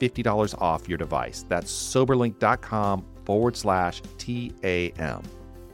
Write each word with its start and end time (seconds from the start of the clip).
$50 0.00 0.60
off 0.60 0.88
your 0.88 0.98
device. 0.98 1.44
That's 1.48 1.72
soberlink.com 1.72 3.04
forward 3.24 3.56
slash 3.56 4.02
TAM. 4.18 5.22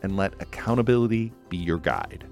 And 0.02 0.16
let 0.16 0.40
accountability 0.40 1.32
be 1.48 1.56
your 1.56 1.78
guide. 1.78 2.24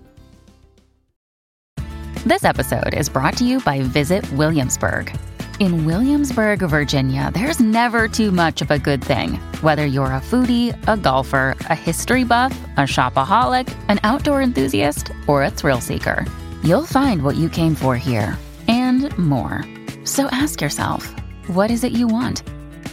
This 2.25 2.45
episode 2.45 2.95
is 2.95 3.09
brought 3.09 3.37
to 3.39 3.45
you 3.45 3.61
by 3.61 3.83
Visit 3.83 4.31
Williamsburg. 4.35 5.13
In 5.59 5.85
Williamsburg, 5.85 6.61
Virginia, 6.61 7.31
there's 7.35 7.61
never 7.61 8.09
too 8.09 8.31
much 8.31 8.63
of 8.63 8.71
a 8.71 8.79
good 8.79 9.03
thing. 9.03 9.35
Whether 9.61 9.87
you're 9.87 10.07
a 10.07 10.21
foodie, 10.21 10.77
a 10.89 10.97
golfer, 10.97 11.57
a 11.69 11.75
history 11.75 12.25
buff, 12.25 12.53
a 12.77 12.83
shopaholic, 12.83 13.73
an 13.89 14.01
outdoor 14.03 14.43
enthusiast, 14.43 15.13
or 15.27 15.43
a 15.43 15.51
thrill 15.51 15.81
seeker, 15.81 16.25
you'll 16.63 16.87
find 16.87 17.23
what 17.23 17.37
you 17.37 17.49
came 17.49 17.75
for 17.75 17.97
here 17.97 18.37
and 18.69 19.17
more. 19.19 19.65
So 20.05 20.27
ask 20.27 20.61
yourself, 20.61 21.15
what 21.49 21.71
is 21.71 21.85
it 21.85 21.93
you 21.93 22.07
want? 22.07 22.43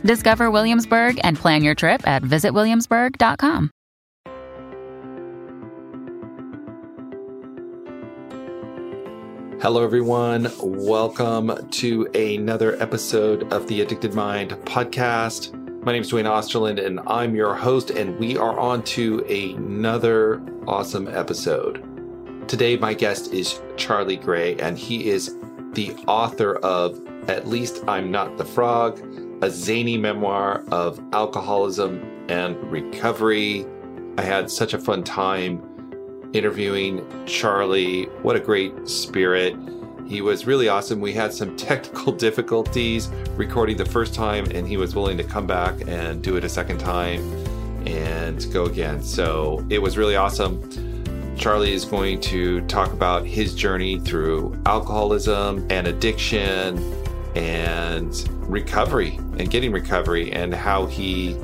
Discover 0.04 0.52
Williamsburg 0.52 1.20
and 1.24 1.38
plan 1.38 1.64
your 1.64 1.76
trip 1.76 2.08
at 2.08 2.24
visitwilliamsburg.com. 2.24 3.72
Hello, 9.62 9.84
everyone. 9.84 10.50
Welcome 10.62 11.70
to 11.72 12.06
another 12.16 12.82
episode 12.82 13.52
of 13.52 13.68
the 13.68 13.82
Addicted 13.82 14.14
Mind 14.14 14.52
podcast. 14.64 15.54
My 15.84 15.92
name 15.92 16.02
is 16.02 16.08
Duane 16.08 16.24
Osterlind, 16.24 16.84
and 16.84 17.02
I'm 17.08 17.36
your 17.36 17.54
host, 17.54 17.90
and 17.90 18.18
we 18.20 18.38
are 18.38 18.58
on 18.58 18.84
to 18.84 19.20
another 19.26 20.42
awesome 20.66 21.10
episode. 21.10 21.84
Today, 22.48 22.78
my 22.78 22.94
guest 22.94 23.34
is 23.34 23.62
Charlie 23.76 24.16
Gray, 24.16 24.56
and 24.60 24.78
he 24.78 25.10
is 25.10 25.36
the 25.74 25.94
author 26.08 26.56
of 26.58 26.98
At 27.30 27.48
Least 27.48 27.84
I'm 27.88 28.10
Not 28.10 28.38
the 28.38 28.44
Frog, 28.44 29.00
a 29.44 29.52
zany 29.52 30.00
memoir 30.00 30.64
of 30.72 31.00
alcoholism 31.14 32.26
and 32.28 32.58
recovery. 32.72 33.68
I 34.18 34.24
had 34.24 34.50
such 34.50 34.74
a 34.74 34.80
fun 34.80 35.04
time 35.04 35.62
interviewing 36.34 37.06
Charlie. 37.28 38.06
What 38.24 38.36
a 38.36 38.40
great 38.40 38.90
spirit. 38.90 39.56
He 40.08 40.22
was 40.22 40.48
really 40.48 40.70
awesome. 40.70 41.02
We 41.02 41.14
had 41.14 41.32
some 41.32 41.56
technical 41.70 42.14
difficulties 42.14 43.10
recording 43.36 43.78
the 43.78 43.86
first 43.86 44.16
time, 44.16 44.46
and 44.50 44.68
he 44.68 44.78
was 44.78 44.96
willing 44.96 45.18
to 45.18 45.24
come 45.24 45.46
back 45.46 45.76
and 45.88 46.24
do 46.24 46.36
it 46.36 46.44
a 46.44 46.50
second 46.50 46.80
time 46.80 47.22
and 47.86 48.52
go 48.52 48.66
again. 48.66 49.04
So 49.04 49.64
it 49.70 49.78
was 49.78 50.00
really 50.00 50.16
awesome. 50.16 50.68
Charlie 51.38 51.74
is 51.74 51.86
going 51.86 52.22
to 52.22 52.62
talk 52.62 52.92
about 52.92 53.24
his 53.24 53.54
journey 53.54 54.00
through 54.00 54.60
alcoholism 54.66 55.68
and 55.70 55.86
addiction 55.86 56.99
and 57.36 58.28
recovery 58.50 59.18
and 59.38 59.50
getting 59.50 59.72
recovery 59.72 60.32
and 60.32 60.54
how 60.54 60.86
he 60.86 61.36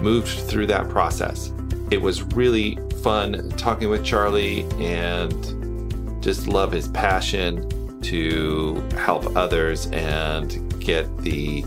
moved 0.00 0.28
through 0.28 0.66
that 0.66 0.88
process. 0.88 1.52
It 1.90 2.00
was 2.00 2.22
really 2.22 2.78
fun 3.02 3.50
talking 3.56 3.88
with 3.88 4.04
Charlie 4.04 4.62
and 4.80 6.22
just 6.22 6.46
love 6.46 6.72
his 6.72 6.88
passion 6.88 8.00
to 8.02 8.82
help 8.96 9.36
others 9.36 9.86
and 9.88 10.80
get 10.80 11.16
the 11.18 11.64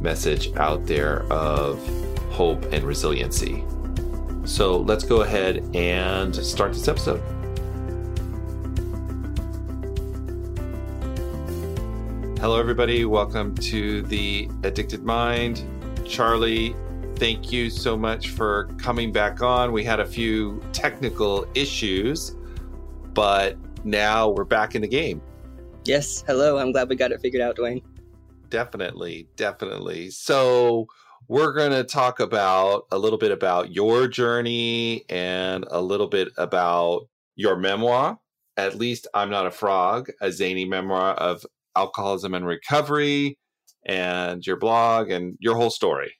message 0.00 0.54
out 0.56 0.86
there 0.86 1.22
of 1.32 1.78
hope 2.30 2.64
and 2.72 2.84
resiliency. 2.84 3.64
So 4.44 4.78
let's 4.78 5.04
go 5.04 5.22
ahead 5.22 5.64
and 5.74 6.34
start 6.34 6.72
this 6.72 6.88
episode. 6.88 7.22
Hello, 12.40 12.58
everybody. 12.58 13.04
Welcome 13.04 13.54
to 13.56 14.00
the 14.00 14.48
Addicted 14.62 15.04
Mind. 15.04 15.62
Charlie, 16.06 16.74
thank 17.16 17.52
you 17.52 17.68
so 17.68 17.98
much 17.98 18.30
for 18.30 18.64
coming 18.78 19.12
back 19.12 19.42
on. 19.42 19.72
We 19.72 19.84
had 19.84 20.00
a 20.00 20.06
few 20.06 20.62
technical 20.72 21.46
issues, 21.54 22.34
but 23.12 23.58
now 23.84 24.30
we're 24.30 24.44
back 24.44 24.74
in 24.74 24.80
the 24.80 24.88
game. 24.88 25.20
Yes. 25.84 26.24
Hello. 26.26 26.56
I'm 26.56 26.72
glad 26.72 26.88
we 26.88 26.96
got 26.96 27.12
it 27.12 27.20
figured 27.20 27.42
out, 27.42 27.56
Duane. 27.56 27.82
Definitely. 28.48 29.28
Definitely. 29.36 30.08
So, 30.08 30.86
we're 31.28 31.52
going 31.52 31.72
to 31.72 31.84
talk 31.84 32.20
about 32.20 32.86
a 32.90 32.96
little 32.96 33.18
bit 33.18 33.32
about 33.32 33.74
your 33.74 34.08
journey 34.08 35.04
and 35.10 35.66
a 35.70 35.82
little 35.82 36.08
bit 36.08 36.28
about 36.38 37.06
your 37.36 37.56
memoir. 37.56 38.18
At 38.56 38.76
least 38.76 39.06
I'm 39.12 39.28
not 39.28 39.46
a 39.46 39.50
frog, 39.50 40.08
a 40.22 40.32
zany 40.32 40.64
memoir 40.64 41.12
of 41.16 41.44
alcoholism 41.76 42.34
and 42.34 42.46
recovery, 42.46 43.38
and 43.86 44.46
your 44.46 44.56
blog 44.56 45.10
and 45.10 45.36
your 45.40 45.56
whole 45.56 45.70
story. 45.70 46.14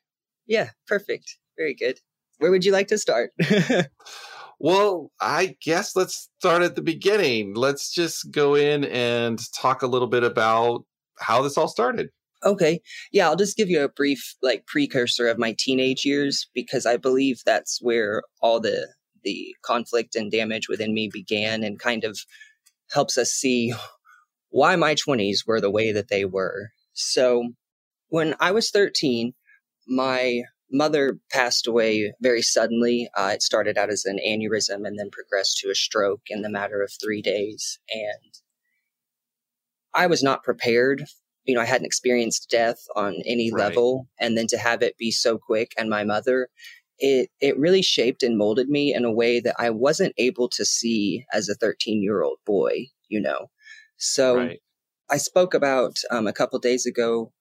Yeah, 0.47 0.71
perfect. 0.87 1.37
Very 1.57 1.75
good. 1.75 2.01
Where 2.39 2.51
would 2.51 2.65
you 2.65 2.73
like 2.73 2.89
to 2.89 2.99
start? 2.99 3.33
well, 4.59 5.11
I 5.21 5.57
guess 5.63 5.95
let's 5.95 6.31
start 6.39 6.63
at 6.63 6.75
the 6.75 6.83
beginning. 6.83 7.55
Let's 7.55 7.93
just 7.93 8.31
go 8.31 8.55
in 8.55 8.85
and 8.85 9.41
talk 9.55 9.83
a 9.83 9.87
little 9.87 10.09
bit 10.09 10.25
about 10.25 10.85
how 11.19 11.43
this 11.43 11.59
all 11.59 11.69
started. 11.69 12.09
Okay. 12.43 12.81
Yeah, 13.13 13.29
I'll 13.29 13.37
just 13.37 13.57
give 13.57 13.69
you 13.69 13.83
a 13.83 13.89
brief 13.89 14.35
like 14.43 14.67
precursor 14.67 15.29
of 15.29 15.39
my 15.39 15.55
teenage 15.59 16.07
years 16.07 16.49
because 16.55 16.87
I 16.87 16.97
believe 16.97 17.43
that's 17.45 17.79
where 17.83 18.23
all 18.41 18.61
the 18.61 18.89
the 19.23 19.55
conflict 19.63 20.17
and 20.17 20.31
damage 20.31 20.67
within 20.67 20.95
me 20.95 21.11
began 21.13 21.63
and 21.63 21.79
kind 21.79 22.05
of 22.05 22.19
helps 22.91 23.19
us 23.19 23.31
see 23.31 23.75
why 24.51 24.77
my 24.77 24.95
20s 24.95 25.47
were 25.47 25.61
the 25.61 25.71
way 25.71 25.93
that 25.93 26.09
they 26.09 26.25
were. 26.25 26.71
So, 26.93 27.51
when 28.09 28.35
I 28.41 28.51
was 28.51 28.71
13, 28.71 29.33
my 29.87 30.43
mother 30.71 31.19
passed 31.31 31.67
away 31.67 32.13
very 32.21 32.43
suddenly. 32.43 33.09
Uh, 33.17 33.33
it 33.35 33.43
started 33.43 33.77
out 33.77 33.91
as 33.91 34.05
an 34.05 34.19
aneurysm 34.27 34.87
and 34.87 34.99
then 34.99 35.11
progressed 35.11 35.59
to 35.59 35.71
a 35.71 35.75
stroke 35.75 36.23
in 36.29 36.43
the 36.43 36.51
matter 36.51 36.83
of 36.83 36.93
three 36.93 37.23
days. 37.23 37.79
And 37.93 38.35
I 39.95 40.07
was 40.07 40.23
not 40.23 40.45
prepared. 40.45 41.05
You 41.45 41.55
know, 41.55 41.61
I 41.61 41.67
hadn't 41.67 41.87
experienced 41.87 42.51
death 42.51 42.79
on 42.95 43.17
any 43.25 43.51
right. 43.53 43.69
level. 43.69 44.09
And 44.21 44.37
then 44.37 44.47
to 44.49 44.59
have 44.59 44.83
it 44.83 44.99
be 44.99 45.11
so 45.11 45.39
quick 45.39 45.73
and 45.77 45.91
my 45.91 46.05
mother, 46.05 46.49
it, 46.99 47.31
it 47.41 47.59
really 47.59 47.83
shaped 47.83 48.23
and 48.23 48.39
molded 48.39 48.69
me 48.69 48.95
in 48.95 49.05
a 49.05 49.13
way 49.13 49.41
that 49.41 49.57
I 49.59 49.71
wasn't 49.71 50.15
able 50.19 50.49
to 50.51 50.65
see 50.65 51.25
as 51.33 51.49
a 51.49 51.55
13 51.55 52.03
year 52.03 52.23
old 52.23 52.39
boy, 52.47 52.87
you 53.09 53.21
know. 53.21 53.49
So 54.01 54.37
right. 54.37 54.61
I 55.11 55.19
spoke 55.19 55.55
about 55.55 55.99
um, 56.11 56.27
a 56.27 56.33
couple 56.33 56.59
days 56.59 56.87
ago 56.87 57.33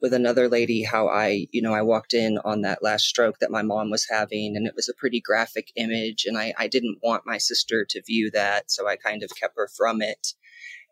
with 0.00 0.14
another 0.14 0.48
lady 0.48 0.82
how 0.82 1.08
I, 1.08 1.46
you 1.52 1.60
know, 1.60 1.74
I 1.74 1.82
walked 1.82 2.14
in 2.14 2.38
on 2.44 2.62
that 2.62 2.82
last 2.82 3.04
stroke 3.04 3.38
that 3.40 3.50
my 3.50 3.62
mom 3.62 3.90
was 3.90 4.06
having, 4.08 4.56
and 4.56 4.66
it 4.66 4.74
was 4.74 4.88
a 4.88 4.94
pretty 4.94 5.20
graphic 5.20 5.68
image, 5.76 6.24
and 6.24 6.38
I, 6.38 6.54
I 6.58 6.66
didn't 6.66 6.98
want 7.02 7.26
my 7.26 7.38
sister 7.38 7.84
to 7.90 8.02
view 8.02 8.30
that, 8.32 8.70
so 8.70 8.88
I 8.88 8.96
kind 8.96 9.22
of 9.22 9.30
kept 9.38 9.54
her 9.56 9.68
from 9.76 10.02
it. 10.02 10.28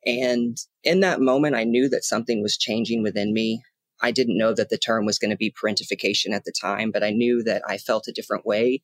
And 0.06 0.56
in 0.84 1.00
that 1.00 1.20
moment, 1.20 1.56
I 1.56 1.64
knew 1.64 1.88
that 1.88 2.04
something 2.04 2.42
was 2.42 2.56
changing 2.56 3.02
within 3.02 3.32
me. 3.32 3.62
I 4.00 4.12
didn't 4.12 4.38
know 4.38 4.54
that 4.54 4.70
the 4.70 4.78
term 4.78 5.06
was 5.06 5.18
going 5.18 5.30
to 5.30 5.36
be 5.36 5.52
parentification 5.52 6.32
at 6.32 6.44
the 6.44 6.54
time, 6.58 6.90
but 6.90 7.02
I 7.02 7.10
knew 7.10 7.42
that 7.42 7.62
I 7.68 7.78
felt 7.78 8.08
a 8.08 8.12
different 8.12 8.46
way 8.46 8.80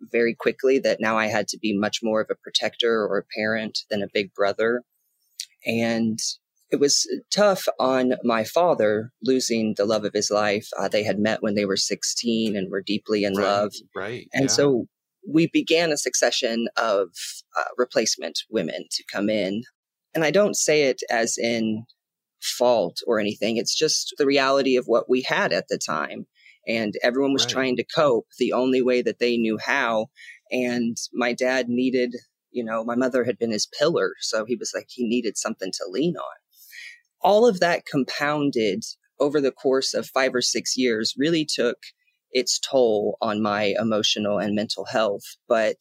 very 0.00 0.34
quickly 0.34 0.78
that 0.80 1.00
now 1.00 1.16
I 1.16 1.26
had 1.26 1.48
to 1.48 1.58
be 1.58 1.76
much 1.76 2.00
more 2.02 2.20
of 2.20 2.28
a 2.30 2.34
protector 2.34 3.04
or 3.06 3.18
a 3.18 3.38
parent 3.38 3.80
than 3.90 4.02
a 4.02 4.08
big 4.12 4.34
brother. 4.34 4.82
And 5.66 6.18
it 6.70 6.78
was 6.78 7.08
tough 7.34 7.66
on 7.78 8.14
my 8.22 8.44
father 8.44 9.12
losing 9.22 9.74
the 9.76 9.84
love 9.84 10.04
of 10.04 10.12
his 10.12 10.30
life. 10.30 10.68
Uh, 10.78 10.88
they 10.88 11.02
had 11.02 11.18
met 11.18 11.42
when 11.42 11.54
they 11.54 11.64
were 11.64 11.76
16 11.76 12.56
and 12.56 12.70
were 12.70 12.82
deeply 12.82 13.24
in 13.24 13.34
right, 13.34 13.44
love. 13.44 13.72
Right. 13.94 14.28
And 14.32 14.44
yeah. 14.44 14.48
so 14.48 14.86
we 15.28 15.48
began 15.48 15.90
a 15.90 15.96
succession 15.96 16.68
of 16.76 17.08
uh, 17.58 17.64
replacement 17.76 18.40
women 18.50 18.84
to 18.90 19.04
come 19.12 19.28
in. 19.28 19.62
And 20.14 20.24
I 20.24 20.30
don't 20.30 20.56
say 20.56 20.84
it 20.84 21.02
as 21.10 21.36
in 21.36 21.84
fault 22.40 22.98
or 23.06 23.18
anything. 23.18 23.56
It's 23.56 23.76
just 23.76 24.14
the 24.16 24.26
reality 24.26 24.76
of 24.76 24.86
what 24.86 25.10
we 25.10 25.22
had 25.22 25.52
at 25.52 25.68
the 25.68 25.78
time. 25.78 26.26
And 26.66 26.94
everyone 27.02 27.32
was 27.32 27.44
Right. 27.44 27.52
trying 27.52 27.76
to 27.76 27.84
cope 27.84 28.26
the 28.38 28.52
only 28.52 28.82
way 28.82 29.02
that 29.02 29.18
they 29.18 29.36
knew 29.36 29.58
how. 29.58 30.06
And 30.50 30.96
my 31.12 31.32
dad 31.32 31.68
needed, 31.68 32.14
you 32.50 32.64
know, 32.64 32.84
my 32.84 32.94
mother 32.94 33.24
had 33.24 33.38
been 33.38 33.52
his 33.52 33.68
pillar. 33.78 34.12
So 34.20 34.44
he 34.44 34.56
was 34.56 34.72
like, 34.74 34.86
he 34.88 35.06
needed 35.06 35.36
something 35.36 35.70
to 35.72 35.88
lean 35.88 36.16
on. 36.16 36.36
All 37.20 37.46
of 37.46 37.60
that 37.60 37.86
compounded 37.86 38.82
over 39.18 39.40
the 39.40 39.52
course 39.52 39.94
of 39.94 40.06
five 40.06 40.34
or 40.34 40.40
six 40.40 40.76
years 40.76 41.14
really 41.18 41.44
took 41.44 41.78
its 42.32 42.58
toll 42.58 43.18
on 43.20 43.42
my 43.42 43.74
emotional 43.78 44.38
and 44.38 44.54
mental 44.54 44.86
health. 44.86 45.24
But 45.48 45.76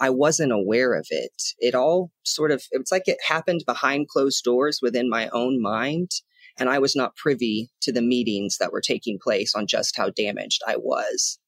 I 0.00 0.10
wasn't 0.10 0.52
aware 0.52 0.94
of 0.94 1.06
it. 1.10 1.42
It 1.58 1.74
all 1.74 2.12
sort 2.22 2.52
of, 2.52 2.62
it's 2.70 2.92
like 2.92 3.08
it 3.08 3.18
happened 3.26 3.64
behind 3.66 4.08
closed 4.08 4.44
doors 4.44 4.78
within 4.80 5.10
my 5.10 5.28
own 5.30 5.60
mind. 5.60 6.10
And 6.56 6.68
I 6.68 6.78
was 6.78 6.94
not 6.94 7.16
privy 7.16 7.70
to 7.82 7.92
the 7.92 8.02
meetings 8.02 8.58
that 8.58 8.72
were 8.72 8.80
taking 8.80 9.18
place 9.22 9.54
on 9.54 9.66
just 9.66 9.96
how 9.96 10.10
damaged 10.10 10.60
I 10.66 10.76
was. 10.76 11.38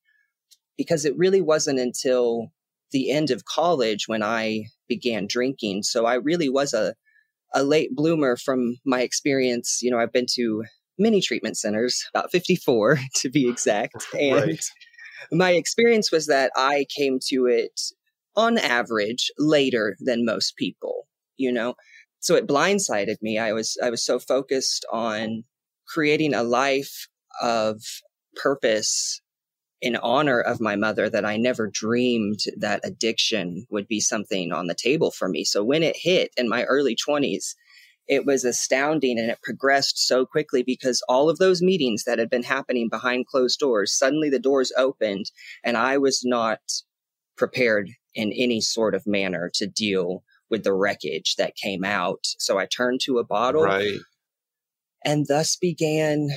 Because 0.76 1.04
it 1.04 1.16
really 1.16 1.42
wasn't 1.42 1.78
until 1.78 2.52
the 2.92 3.10
end 3.10 3.30
of 3.30 3.44
college 3.44 4.08
when 4.08 4.22
I 4.22 4.64
began 4.88 5.26
drinking. 5.26 5.82
So 5.84 6.06
I 6.06 6.14
really 6.14 6.48
was 6.48 6.74
a, 6.74 6.94
a 7.54 7.62
late 7.62 7.94
bloomer 7.94 8.36
from 8.36 8.76
my 8.84 9.02
experience. 9.02 9.80
You 9.82 9.90
know, 9.90 9.98
I've 9.98 10.12
been 10.12 10.26
to 10.34 10.64
many 10.98 11.20
treatment 11.20 11.56
centers, 11.56 12.04
about 12.14 12.30
54 12.30 12.98
to 13.16 13.30
be 13.30 13.48
exact. 13.48 14.06
And 14.18 14.34
Right. 14.34 14.64
my 15.32 15.52
experience 15.52 16.12
was 16.12 16.26
that 16.26 16.52
I 16.56 16.86
came 16.96 17.18
to 17.28 17.46
it 17.46 17.80
on 18.36 18.58
average 18.58 19.30
later 19.38 19.96
than 20.00 20.24
most 20.24 20.56
people, 20.56 21.06
you 21.36 21.52
know. 21.52 21.74
So 22.20 22.34
it 22.36 22.46
blindsided 22.46 23.16
me. 23.22 23.38
I 23.38 23.52
was 23.52 23.76
I 23.82 23.90
was 23.90 24.04
so 24.04 24.18
focused 24.18 24.84
on 24.92 25.44
creating 25.88 26.34
a 26.34 26.42
life 26.42 27.08
of 27.40 27.80
purpose 28.36 29.20
in 29.80 29.96
honor 29.96 30.40
of 30.40 30.60
my 30.60 30.76
mother 30.76 31.08
that 31.08 31.24
I 31.24 31.36
never 31.36 31.66
dreamed 31.66 32.40
that 32.56 32.80
addiction 32.84 33.66
would 33.70 33.88
be 33.88 34.00
something 34.00 34.52
on 34.52 34.66
the 34.66 34.74
table 34.74 35.10
for 35.10 35.28
me. 35.28 35.44
So 35.44 35.64
when 35.64 35.82
it 35.82 35.96
hit 35.96 36.32
in 36.36 36.48
my 36.48 36.64
early 36.64 36.94
20s, 36.96 37.54
it 38.06 38.26
was 38.26 38.44
astounding 38.44 39.18
and 39.18 39.30
it 39.30 39.40
progressed 39.42 40.06
so 40.06 40.26
quickly 40.26 40.62
because 40.62 41.02
all 41.08 41.30
of 41.30 41.38
those 41.38 41.62
meetings 41.62 42.04
that 42.04 42.18
had 42.18 42.28
been 42.28 42.42
happening 42.42 42.88
behind 42.88 43.26
closed 43.26 43.58
doors, 43.58 43.96
suddenly 43.96 44.28
the 44.28 44.38
doors 44.38 44.72
opened 44.76 45.30
and 45.64 45.76
I 45.76 45.96
was 45.96 46.22
not 46.24 46.58
prepared 47.36 47.88
in 48.14 48.32
any 48.32 48.60
sort 48.60 48.94
of 48.94 49.06
manner 49.06 49.50
to 49.54 49.66
deal 49.66 50.24
with 50.50 50.64
the 50.64 50.74
wreckage 50.74 51.36
that 51.36 51.54
came 51.56 51.84
out. 51.84 52.18
So 52.38 52.58
I 52.58 52.66
turned 52.66 53.00
to 53.04 53.18
a 53.18 53.24
bottle 53.24 53.62
Right. 53.62 54.00
and 55.04 55.26
thus 55.28 55.56
began 55.56 56.30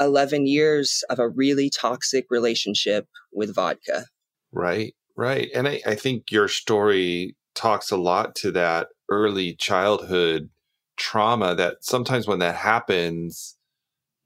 11 0.00 0.46
years 0.46 1.02
of 1.10 1.18
a 1.18 1.28
really 1.28 1.70
toxic 1.70 2.26
relationship 2.30 3.06
with 3.32 3.54
vodka. 3.54 4.06
Right. 4.52 4.94
Right. 5.16 5.48
And 5.54 5.66
I, 5.66 5.80
I 5.86 5.94
think 5.94 6.30
your 6.30 6.48
story 6.48 7.36
talks 7.54 7.90
a 7.90 7.96
lot 7.96 8.34
to 8.36 8.52
that 8.52 8.88
early 9.10 9.54
childhood 9.54 10.50
trauma 10.96 11.54
that 11.54 11.76
sometimes 11.80 12.26
when 12.26 12.38
that 12.40 12.56
happens 12.56 13.56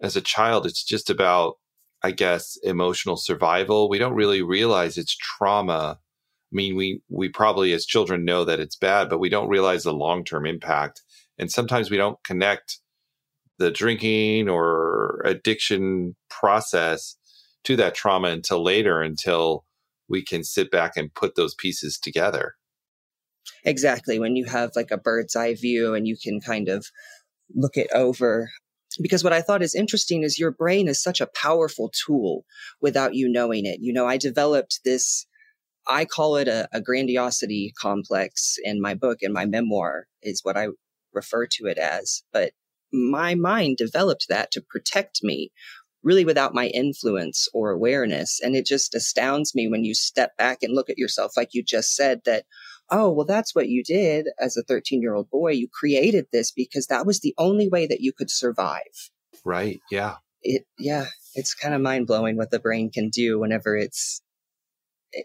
as 0.00 0.16
a 0.16 0.20
child, 0.20 0.66
it's 0.66 0.84
just 0.84 1.10
about, 1.10 1.54
I 2.02 2.10
guess, 2.10 2.58
emotional 2.62 3.16
survival. 3.16 3.88
We 3.88 3.98
don't 3.98 4.14
really 4.14 4.42
realize 4.42 4.96
it's 4.96 5.16
trauma. 5.16 5.98
I 5.98 6.54
mean, 6.54 6.74
we, 6.74 7.02
we 7.08 7.28
probably 7.28 7.72
as 7.72 7.86
children 7.86 8.24
know 8.24 8.44
that 8.44 8.60
it's 8.60 8.76
bad, 8.76 9.08
but 9.08 9.20
we 9.20 9.28
don't 9.28 9.48
realize 9.48 9.84
the 9.84 9.92
long 9.92 10.24
term 10.24 10.46
impact. 10.46 11.02
And 11.38 11.50
sometimes 11.50 11.90
we 11.90 11.96
don't 11.96 12.22
connect 12.24 12.80
the 13.60 13.70
drinking 13.70 14.48
or 14.48 15.20
addiction 15.24 16.16
process 16.30 17.16
to 17.62 17.76
that 17.76 17.94
trauma 17.94 18.28
until 18.28 18.64
later, 18.64 19.02
until 19.02 19.64
we 20.08 20.24
can 20.24 20.42
sit 20.42 20.70
back 20.70 20.96
and 20.96 21.14
put 21.14 21.36
those 21.36 21.54
pieces 21.54 21.98
together. 21.98 22.54
Exactly. 23.64 24.18
When 24.18 24.34
you 24.34 24.46
have 24.46 24.70
like 24.74 24.90
a 24.90 24.96
bird's 24.96 25.36
eye 25.36 25.54
view 25.54 25.94
and 25.94 26.08
you 26.08 26.16
can 26.16 26.40
kind 26.40 26.68
of 26.68 26.86
look 27.54 27.76
it 27.76 27.88
over. 27.94 28.50
Because 29.00 29.22
what 29.22 29.34
I 29.34 29.42
thought 29.42 29.62
is 29.62 29.74
interesting 29.74 30.22
is 30.22 30.38
your 30.38 30.50
brain 30.50 30.88
is 30.88 31.02
such 31.02 31.20
a 31.20 31.28
powerful 31.34 31.92
tool 32.06 32.44
without 32.80 33.14
you 33.14 33.30
knowing 33.30 33.66
it. 33.66 33.80
You 33.80 33.92
know, 33.92 34.06
I 34.06 34.16
developed 34.16 34.80
this, 34.86 35.26
I 35.86 36.06
call 36.06 36.36
it 36.36 36.48
a, 36.48 36.66
a 36.72 36.80
grandiosity 36.80 37.74
complex 37.78 38.56
in 38.64 38.80
my 38.80 38.94
book, 38.94 39.18
in 39.20 39.34
my 39.34 39.44
memoir, 39.44 40.06
is 40.22 40.40
what 40.42 40.56
I 40.56 40.68
refer 41.12 41.46
to 41.46 41.66
it 41.66 41.76
as. 41.76 42.22
But 42.32 42.52
my 42.92 43.34
mind 43.34 43.76
developed 43.76 44.26
that 44.28 44.50
to 44.52 44.60
protect 44.60 45.20
me 45.22 45.50
really 46.02 46.24
without 46.24 46.54
my 46.54 46.68
influence 46.68 47.48
or 47.52 47.70
awareness. 47.70 48.40
And 48.42 48.56
it 48.56 48.66
just 48.66 48.94
astounds 48.94 49.54
me 49.54 49.68
when 49.68 49.84
you 49.84 49.94
step 49.94 50.36
back 50.36 50.58
and 50.62 50.74
look 50.74 50.88
at 50.88 50.98
yourself, 50.98 51.32
like 51.36 51.50
you 51.52 51.62
just 51.62 51.94
said, 51.94 52.22
that, 52.24 52.44
oh, 52.90 53.10
well, 53.10 53.26
that's 53.26 53.54
what 53.54 53.68
you 53.68 53.84
did 53.84 54.28
as 54.38 54.56
a 54.56 54.62
13 54.62 55.02
year 55.02 55.14
old 55.14 55.30
boy. 55.30 55.52
You 55.52 55.68
created 55.72 56.26
this 56.32 56.52
because 56.52 56.86
that 56.86 57.06
was 57.06 57.20
the 57.20 57.34
only 57.38 57.68
way 57.68 57.86
that 57.86 58.00
you 58.00 58.12
could 58.12 58.30
survive. 58.30 59.10
Right. 59.44 59.80
Yeah. 59.90 60.16
It, 60.42 60.64
yeah, 60.78 61.06
it's 61.34 61.54
kind 61.54 61.74
of 61.74 61.82
mind 61.82 62.06
blowing 62.06 62.36
what 62.36 62.50
the 62.50 62.58
brain 62.58 62.90
can 62.90 63.10
do 63.10 63.38
whenever 63.38 63.76
it's, 63.76 64.22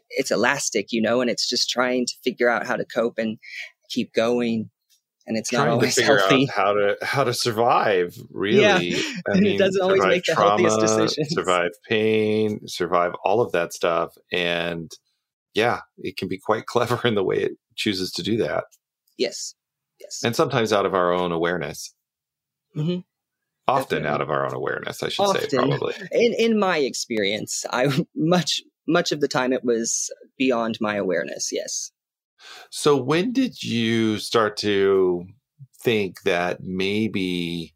it's 0.10 0.32
elastic, 0.32 0.92
you 0.92 1.02
know, 1.02 1.22
and 1.22 1.30
it's 1.30 1.48
just 1.48 1.70
trying 1.70 2.06
to 2.06 2.14
figure 2.24 2.50
out 2.50 2.68
how 2.68 2.76
to 2.76 2.86
cope 2.86 3.18
and 3.18 3.38
keep 3.90 4.14
going. 4.14 4.70
And 5.28 5.38
it's 5.38 5.52
not 5.52 5.68
always 5.68 5.96
figure 5.96 6.20
healthy. 6.20 6.48
out 6.50 6.56
how 6.56 6.74
to 6.74 6.98
how 7.02 7.24
to 7.24 7.34
survive. 7.34 8.16
Really, 8.30 8.62
Yeah. 8.62 8.76
I 9.28 9.38
And 9.38 9.48
it 9.48 9.58
doesn't 9.58 9.82
always 9.82 10.06
make 10.06 10.24
the 10.26 10.36
healthiest 10.36 10.80
decisions. 10.80 11.30
Survive 11.34 11.72
pain, 11.90 12.68
survive 12.68 13.14
all 13.24 13.42
of 13.42 13.52
that 13.54 13.74
stuff, 13.74 14.14
and 14.32 14.92
yeah, 15.56 15.80
it 15.98 16.18
can 16.18 16.28
be 16.28 16.38
quite 16.38 16.66
clever 16.68 17.00
in 17.08 17.16
the 17.16 17.24
way 17.24 17.38
it 17.38 17.54
chooses 17.76 18.12
to 18.14 18.24
do 18.24 18.38
that, 18.38 18.66
Yes. 19.18 19.56
Yes. 20.00 20.22
and 20.24 20.36
sometimes 20.36 20.72
out 20.74 20.86
of 20.86 20.94
our 20.94 21.12
own 21.14 21.32
awareness. 21.32 21.94
Mhm. 22.76 23.04
Often 23.68 24.04
Definitely. 24.04 24.10
out 24.14 24.22
of 24.22 24.30
our 24.30 24.46
own 24.46 24.54
awareness, 24.54 25.02
I 25.02 25.10
should 25.10 25.28
say, 25.50 25.58
probably. 25.58 25.94
in 26.12 26.34
in 26.38 26.60
my 26.60 26.78
experience 26.78 27.66
i 27.72 27.88
much 28.16 28.62
much 28.88 29.12
of 29.12 29.22
the 29.22 29.28
time 29.28 29.52
it 29.54 29.64
was 29.64 30.12
beyond 30.38 30.78
my 30.80 30.96
awareness 30.98 31.50
yes 31.52 31.92
So 32.70 32.98
when 32.98 33.32
did 33.32 33.64
you 33.64 34.18
start 34.18 34.58
to 34.58 35.26
think 35.82 36.22
that 36.24 36.62
maybe 36.62 37.74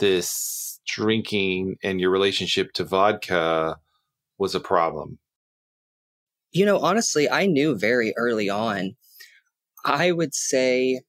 this 0.00 0.80
drinking 0.86 1.76
and 1.82 2.00
your 2.00 2.10
relationship 2.10 2.72
to 2.74 2.84
vodka 2.84 3.76
was 4.38 4.54
a 4.54 4.60
problem? 4.60 5.18
you 6.50 6.64
know 6.64 6.78
honestly 6.78 7.28
i 7.28 7.44
knew 7.44 7.76
very 7.76 8.14
early 8.16 8.48
on. 8.48 8.96
I 9.84 10.12
would 10.12 10.34
say 10.34 11.00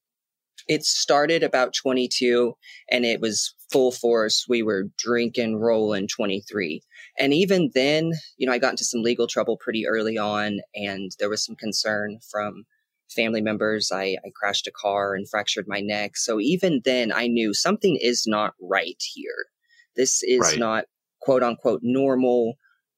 it 0.68 0.84
started 0.84 1.44
about 1.44 1.74
22 1.74 2.54
and 2.92 3.06
it 3.06 3.20
was 3.20 3.56
full 3.72 3.92
force. 3.92 4.46
We 4.48 4.62
were 4.64 4.86
drinking 4.98 5.58
rolling 5.58 6.08
23 6.08 6.82
and 7.20 7.34
even 7.34 7.72
then 7.74 8.12
you 8.38 8.48
know 8.48 8.54
i 8.54 8.58
got 8.58 8.72
into 8.72 8.86
some 8.86 9.02
legal 9.04 9.28
trouble 9.28 9.58
pretty 9.58 9.86
early 9.88 10.18
on 10.18 10.60
and 10.76 11.12
there 11.20 11.30
was 11.30 11.44
some 11.46 11.56
concern 11.56 12.20
from 12.32 12.66
family 13.10 13.42
members. 13.42 13.92
I, 13.92 14.18
I 14.24 14.30
crashed 14.36 14.68
a 14.68 14.72
car 14.72 15.16
and 15.16 15.28
fractured 15.28 15.66
my 15.68 15.80
neck. 15.80 16.16
So 16.16 16.40
even 16.40 16.82
then 16.86 17.12
i 17.12 17.28
knew 17.28 17.54
something 17.54 17.98
is 18.00 18.26
not 18.28 18.54
right 18.62 19.02
here. 19.14 19.48
This 19.96 20.22
is 20.24 20.40
Right. 20.42 20.60
not 20.60 20.86
quote 21.22 21.44
unquote 21.44 21.82
normal. 21.84 22.54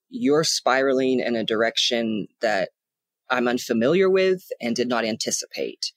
You're 0.09 0.43
spiraling 0.43 1.19
in 1.19 1.35
a 1.35 1.43
direction 1.45 2.27
that 2.41 2.69
i'm 3.29 3.47
unfamiliar 3.47 4.09
with 4.09 4.43
and 4.59 4.75
did 4.75 4.89
not 4.89 5.05
anticipate 5.05 5.93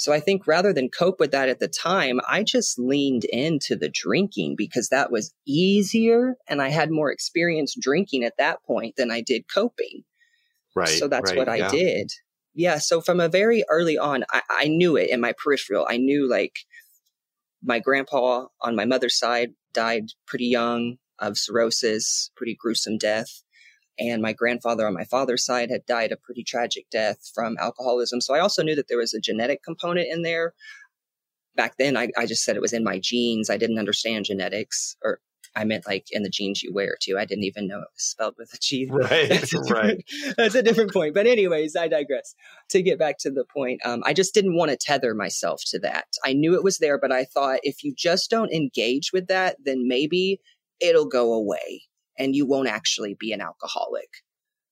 so 0.00 0.14
I 0.14 0.20
think 0.20 0.46
rather 0.46 0.72
than 0.72 0.88
cope 0.88 1.20
with 1.20 1.32
that 1.32 1.50
at 1.50 1.58
the 1.58 1.68
time, 1.68 2.20
I 2.26 2.42
just 2.42 2.78
leaned 2.78 3.24
into 3.24 3.76
the 3.76 3.90
drinking 3.90 4.54
because 4.56 4.88
that 4.88 5.12
was 5.12 5.34
easier 5.46 6.36
and 6.48 6.62
I 6.62 6.70
had 6.70 6.90
more 6.90 7.12
experience 7.12 7.76
drinking 7.78 8.24
at 8.24 8.38
that 8.38 8.64
point 8.64 8.96
than 8.96 9.10
I 9.10 9.20
did 9.20 9.44
coping. 9.52 10.04
Right. 10.74 10.88
so 10.88 11.06
that's 11.06 11.32
right, 11.32 11.36
what 11.36 11.50
I 11.50 11.56
yeah. 11.56 11.70
did. 11.70 12.12
Yeah. 12.54 12.78
So 12.78 13.02
from 13.02 13.20
a 13.20 13.28
very 13.28 13.62
early 13.68 13.98
on, 13.98 14.24
I, 14.32 14.40
I 14.48 14.68
knew 14.68 14.96
it 14.96 15.10
in 15.10 15.20
my 15.20 15.34
peripheral. 15.36 15.86
I 15.86 15.98
knew 15.98 16.26
like 16.26 16.54
my 17.62 17.78
grandpa 17.78 18.46
on 18.62 18.74
my 18.74 18.86
mother's 18.86 19.18
side 19.18 19.50
died 19.74 20.06
pretty 20.26 20.46
young 20.46 20.96
of 21.18 21.36
cirrhosis, 21.36 22.30
pretty 22.36 22.56
gruesome 22.58 22.96
death. 22.96 23.42
And 23.98 24.22
my 24.22 24.32
grandfather 24.32 24.86
on 24.86 24.94
my 24.94 25.04
father's 25.04 25.44
side 25.44 25.70
had 25.70 25.84
died 25.86 26.12
a 26.12 26.16
pretty 26.16 26.42
tragic 26.42 26.88
death 26.90 27.30
from 27.34 27.56
alcoholism. 27.58 28.20
So 28.20 28.34
I 28.34 28.40
also 28.40 28.62
knew 28.62 28.74
that 28.76 28.88
there 28.88 28.98
was 28.98 29.14
a 29.14 29.20
genetic 29.20 29.62
component 29.62 30.08
in 30.10 30.22
there. 30.22 30.54
Back 31.56 31.74
then, 31.78 31.96
I, 31.96 32.08
I 32.16 32.26
just 32.26 32.44
said 32.44 32.56
it 32.56 32.62
was 32.62 32.72
in 32.72 32.84
my 32.84 32.98
genes. 32.98 33.50
I 33.50 33.56
didn't 33.56 33.78
understand 33.78 34.24
genetics, 34.24 34.96
or 35.04 35.20
I 35.56 35.64
meant 35.64 35.86
like 35.86 36.06
in 36.10 36.22
the 36.22 36.30
jeans 36.30 36.62
you 36.62 36.72
wear 36.72 36.96
too. 37.00 37.18
I 37.18 37.24
didn't 37.24 37.44
even 37.44 37.66
know 37.66 37.78
it 37.78 37.88
was 37.92 38.04
spelled 38.04 38.34
with 38.38 38.54
a 38.54 38.58
G. 38.58 38.86
Right, 38.90 39.28
that's 39.28 39.70
right. 39.70 40.02
That's 40.36 40.54
a 40.54 40.62
different 40.62 40.92
point. 40.92 41.14
But 41.14 41.26
anyways, 41.26 41.76
I 41.76 41.88
digress. 41.88 42.34
To 42.70 42.82
get 42.82 42.98
back 42.98 43.18
to 43.20 43.30
the 43.30 43.44
point, 43.44 43.80
um, 43.84 44.02
I 44.06 44.12
just 44.12 44.32
didn't 44.32 44.56
want 44.56 44.70
to 44.70 44.76
tether 44.76 45.14
myself 45.14 45.62
to 45.66 45.78
that. 45.80 46.06
I 46.24 46.32
knew 46.32 46.54
it 46.54 46.62
was 46.62 46.78
there, 46.78 46.98
but 46.98 47.12
I 47.12 47.24
thought 47.24 47.60
if 47.62 47.82
you 47.82 47.92
just 47.96 48.30
don't 48.30 48.52
engage 48.52 49.12
with 49.12 49.26
that, 49.26 49.56
then 49.64 49.88
maybe 49.88 50.40
it'll 50.80 51.08
go 51.08 51.32
away 51.32 51.82
and 52.20 52.36
you 52.36 52.46
won't 52.46 52.68
actually 52.68 53.16
be 53.18 53.32
an 53.32 53.40
alcoholic. 53.40 54.10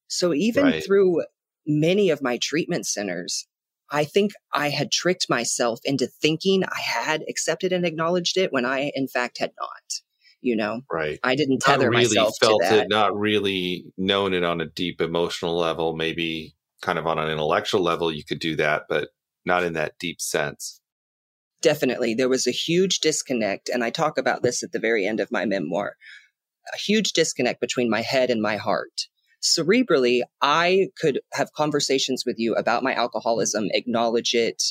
So 0.07 0.33
even 0.35 0.65
right. 0.65 0.85
through 0.85 1.25
many 1.67 2.11
of 2.11 2.23
my 2.23 2.39
treatment 2.41 2.87
centers, 2.87 3.49
I 3.91 4.05
think 4.05 4.33
I 4.53 4.69
had 4.69 4.93
tricked 4.93 5.31
myself 5.31 5.81
into 5.83 6.07
thinking 6.07 6.63
I 6.65 6.81
had 6.81 7.25
accepted 7.29 7.73
and 7.73 7.87
acknowledged 7.87 8.37
it 8.37 8.53
when 8.53 8.67
I, 8.67 8.93
in 8.95 9.09
fact, 9.09 9.39
had 9.39 9.53
not 9.59 10.01
you 10.41 10.55
know 10.55 10.83
right 10.89 11.19
i 11.25 11.35
didn't 11.35 11.59
tether 11.59 11.91
not 11.91 11.99
really 11.99 12.17
myself 12.17 12.35
felt 12.41 12.63
to 12.63 12.69
that. 12.69 12.85
it 12.85 12.89
not 12.89 13.19
really 13.19 13.85
known 13.97 14.33
it 14.33 14.45
on 14.45 14.61
a 14.61 14.67
deep 14.67 15.01
emotional 15.01 15.57
level 15.57 15.97
maybe 15.97 16.55
kind 16.81 16.97
of 16.97 17.09
on 17.09 17.19
an 17.19 17.29
intellectual 17.29 17.83
level 17.83 18.13
you 18.13 18.25
could 18.25 18.39
do 18.39 18.55
that 18.55 18.85
but 18.89 19.09
not 19.45 19.65
in 19.65 19.73
that 19.73 19.99
deep 19.99 20.21
sense 20.21 20.81
definitely 21.61 22.15
there 22.15 22.29
was 22.29 22.47
a 22.47 22.53
huge 22.53 23.01
disconnect 23.01 23.69
and 23.69 23.83
i 23.83 23.91
talk 23.91 24.17
about 24.17 24.45
this 24.45 24.63
at 24.63 24.71
the 24.71 24.79
very 24.79 25.05
end 25.05 25.19
of 25.19 25.33
my 25.33 25.45
memoir 25.45 25.97
a 26.75 26.79
huge 26.79 27.13
disconnect 27.13 27.61
between 27.61 27.91
my 27.91 28.03
head 28.03 28.31
and 28.31 28.43
my 28.43 28.57
heart 28.57 29.07
cerebrally 29.43 30.23
i 30.43 30.89
could 31.01 31.21
have 31.33 31.53
conversations 31.53 32.25
with 32.27 32.37
you 32.39 32.55
about 32.55 32.83
my 32.83 32.93
alcoholism 32.93 33.69
acknowledge 33.73 34.35
it 34.35 34.63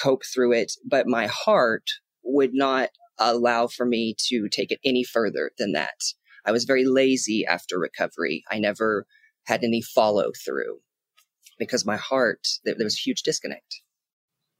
cope 0.00 0.22
through 0.24 0.52
it 0.52 0.72
but 0.88 1.06
my 1.06 1.26
heart 1.26 1.84
would 2.22 2.50
not 2.52 2.90
allow 3.18 3.66
for 3.66 3.86
me 3.86 4.14
to 4.28 4.48
take 4.48 4.70
it 4.70 4.80
any 4.84 5.04
further 5.04 5.52
than 5.58 5.72
that. 5.72 6.00
I 6.44 6.52
was 6.52 6.64
very 6.64 6.84
lazy 6.84 7.44
after 7.46 7.78
recovery. 7.78 8.44
I 8.50 8.58
never 8.58 9.06
had 9.46 9.64
any 9.64 9.82
follow 9.82 10.30
through 10.44 10.78
because 11.58 11.86
my 11.86 11.96
heart, 11.96 12.46
there, 12.64 12.74
was 12.78 12.96
a 12.96 13.08
huge 13.08 13.22
disconnect. 13.22 13.80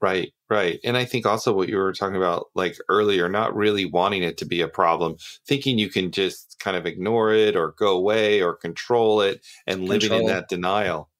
Right, 0.07 0.33
right. 0.49 0.79
And 0.85 0.97
I 0.97 1.05
think 1.05 1.27
also 1.27 1.53
what 1.53 1.69
you 1.69 1.79
were 1.79 1.93
talking 1.93 2.15
about 2.15 2.47
like 2.55 2.79
earlier, 2.89 3.29
not 3.29 3.57
really 3.57 3.87
wanting 3.87 4.23
it 4.23 4.37
to 4.37 4.45
be 4.45 4.61
a 4.61 4.69
problem, 4.69 5.17
thinking 5.49 5.81
you 5.81 5.91
can 5.91 6.13
just 6.13 6.61
kind 6.61 6.77
of 6.77 6.87
ignore 6.87 7.33
it 7.33 7.57
or 7.57 7.75
go 7.77 7.97
away 7.97 8.41
or 8.41 8.55
control 8.55 9.21
it 9.21 9.45
and 9.67 9.81
control. 9.81 9.99
living 9.99 10.13
in 10.13 10.27
that 10.27 10.49
denial. 10.49 11.11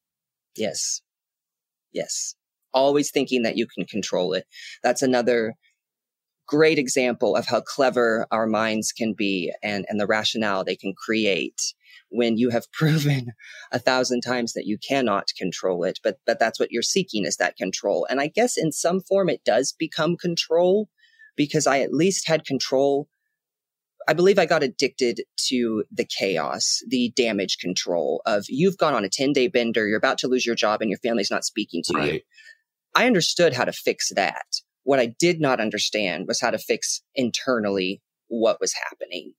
Yes. 0.57 1.03
Yes. 1.93 2.37
Always 2.73 3.11
thinking 3.11 3.43
that 3.43 3.57
you 3.57 3.67
can 3.67 3.87
control 3.87 4.35
it. 4.35 4.47
That's 4.85 5.03
another 5.03 5.55
great 6.47 6.79
example 6.79 7.35
of 7.35 7.45
how 7.45 7.63
clever 7.63 8.29
our 8.31 8.47
minds 8.47 8.93
can 8.93 9.15
be 9.15 9.53
and, 9.65 9.85
and 9.89 9.99
the 9.99 10.07
rationale 10.07 10.63
they 10.63 10.77
can 10.77 10.95
create 10.97 11.75
when 12.11 12.37
you 12.37 12.51
have 12.51 12.71
proven 12.73 13.33
a 13.73 13.79
thousand 13.79 14.21
times 14.21 14.53
that 14.53 14.67
you 14.67 14.79
cannot 14.79 15.29
control 15.39 15.85
it 15.85 15.99
but 16.03 16.19
but 16.27 16.39
that's 16.39 16.61
what 16.61 16.71
you're 16.71 16.83
seeking 16.83 17.25
is 17.25 17.37
that 17.37 17.57
control 17.57 18.07
and 18.09 18.21
i 18.21 18.27
guess 18.27 18.57
in 18.57 18.73
some 18.73 19.01
form 19.01 19.29
it 19.29 19.45
does 19.45 19.73
become 19.79 20.17
control 20.17 20.89
because 21.37 21.67
i 21.67 21.81
at 21.81 21.93
least 21.93 22.29
had 22.29 22.45
control 22.45 23.09
i 24.09 24.13
believe 24.13 24.39
i 24.39 24.47
got 24.47 24.63
addicted 24.63 25.23
to 25.37 25.85
the 25.91 26.05
chaos 26.05 26.83
the 26.89 27.13
damage 27.17 27.59
control 27.59 28.23
of 28.27 28.45
you've 28.49 28.79
gone 28.79 28.95
on 28.95 29.05
a 29.05 29.09
10 29.09 29.33
day 29.33 29.49
bender 29.49 29.87
you're 29.87 29.99
about 29.99 30.19
to 30.19 30.29
lose 30.29 30.47
your 30.47 30.55
job 30.55 30.81
and 30.81 30.91
your 30.91 30.99
family's 30.99 31.31
not 31.31 31.45
speaking 31.45 31.83
to 31.85 31.95
right. 31.95 32.13
you 32.15 32.21
i 32.95 33.07
understood 33.07 33.53
how 33.53 33.65
to 33.65 33.73
fix 33.73 34.11
that 34.15 34.47
what 34.87 35.01
I 35.01 35.07
did 35.07 35.41
not 35.41 35.61
understand 35.61 36.27
was 36.29 36.41
how 36.41 36.51
to 36.51 36.59
fix 36.59 37.03
internally 37.17 38.01
what 38.29 38.61
was 38.61 38.73
happening. 38.73 39.33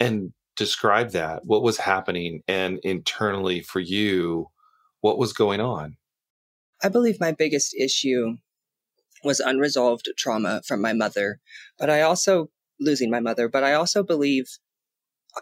And 0.00 0.32
describe 0.60 1.12
that. 1.12 1.46
What 1.46 1.62
was 1.62 1.78
happening 1.78 2.42
and 2.46 2.78
internally 2.82 3.62
for 3.62 3.80
you, 3.80 4.48
what 5.00 5.18
was 5.18 5.32
going 5.32 5.58
on? 5.58 5.96
I 6.82 6.90
believe 6.90 7.18
my 7.18 7.32
biggest 7.32 7.74
issue 7.74 8.36
was 9.24 9.40
unresolved 9.40 10.10
trauma 10.18 10.60
from 10.66 10.82
my 10.82 10.92
mother, 10.92 11.40
but 11.78 11.88
I 11.88 12.02
also 12.02 12.50
losing 12.78 13.10
my 13.10 13.20
mother, 13.20 13.48
but 13.48 13.64
I 13.64 13.72
also 13.72 14.02
believe 14.02 14.46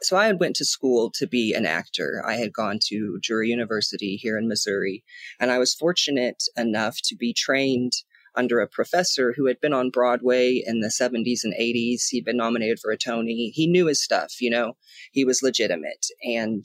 so 0.02 0.16
I 0.16 0.26
had 0.26 0.38
went 0.38 0.54
to 0.56 0.64
school 0.64 1.10
to 1.14 1.26
be 1.26 1.54
an 1.54 1.64
actor. 1.64 2.22
I 2.25 2.34
had 2.34 2.52
gone 2.52 2.78
to 2.88 3.18
Drury 3.22 3.48
University 3.48 4.16
here 4.16 4.37
in 4.38 4.46
Missouri, 4.46 5.02
and 5.40 5.50
I 5.50 5.58
was 5.58 5.75
fortunate 5.75 6.42
enough 6.56 6.98
to 7.04 7.16
be 7.16 7.32
trained 7.32 7.92
under 8.38 8.61
a 8.61 8.68
professor 8.68 9.35
who 9.37 9.47
had 9.47 9.61
been 9.61 9.73
on 9.73 9.90
Broadway 9.90 10.62
in 10.64 10.80
the 10.80 10.88
70s 10.88 11.40
and 11.42 11.54
80s. 11.54 12.04
He'd 12.09 12.25
been 12.25 12.37
nominated 12.37 12.78
for 12.78 12.92
a 12.92 12.97
Tony. 12.97 13.50
He 13.52 13.66
knew 13.66 13.87
his 13.87 14.02
stuff, 14.02 14.40
you 14.40 14.50
know, 14.50 14.75
he 15.12 15.25
was 15.25 15.42
legitimate. 15.42 16.07
And 16.23 16.64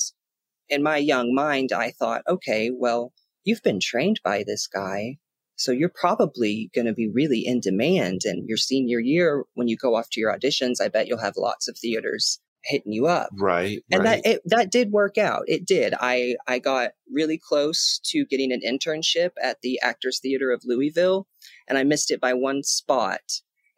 in 0.70 0.84
my 0.84 0.98
young 0.98 1.34
mind, 1.34 1.72
I 1.72 1.92
thought, 1.92 2.22
okay, 2.28 2.72
well, 2.74 3.12
you've 3.44 3.64
been 3.64 3.80
trained 3.82 4.20
by 4.24 4.44
this 4.46 4.68
guy. 4.68 5.18
So 5.56 5.72
you're 5.72 5.92
probably 5.94 6.70
going 6.74 6.88
to 6.88 6.94
be 6.94 7.10
really 7.12 7.44
in 7.46 7.60
demand. 7.60 8.22
And 8.26 8.48
your 8.48 8.58
senior 8.58 9.00
year, 9.00 9.44
when 9.54 9.68
you 9.68 9.78
go 9.78 9.96
off 9.96 10.10
to 10.12 10.20
your 10.20 10.36
auditions, 10.36 10.76
I 10.82 10.90
bet 10.90 11.08
you'll 11.08 11.20
have 11.20 11.38
lots 11.38 11.68
of 11.68 11.78
theaters 11.78 12.40
hitting 12.66 12.94
you 12.94 13.08
up. 13.08 13.30
Right. 13.38 13.84
And 13.92 14.04
right. 14.04 14.24
that 14.24 14.30
it, 14.30 14.42
that 14.46 14.72
did 14.72 14.92
work 14.92 15.18
out. 15.18 15.44
It 15.48 15.66
did. 15.66 15.94
I 16.00 16.36
I 16.48 16.60
got 16.60 16.92
really 17.12 17.38
close 17.38 18.00
to 18.06 18.26
getting 18.26 18.52
an 18.52 18.62
internship 18.66 19.32
at 19.42 19.58
the 19.62 19.80
Actors 19.82 20.20
Theater 20.22 20.52
of 20.52 20.64
Louisville 20.66 21.28
and 21.68 21.78
I 21.78 21.84
missed 21.84 22.12
it 22.12 22.22
by 22.22 22.34
one 22.34 22.64
spot. 22.64 23.22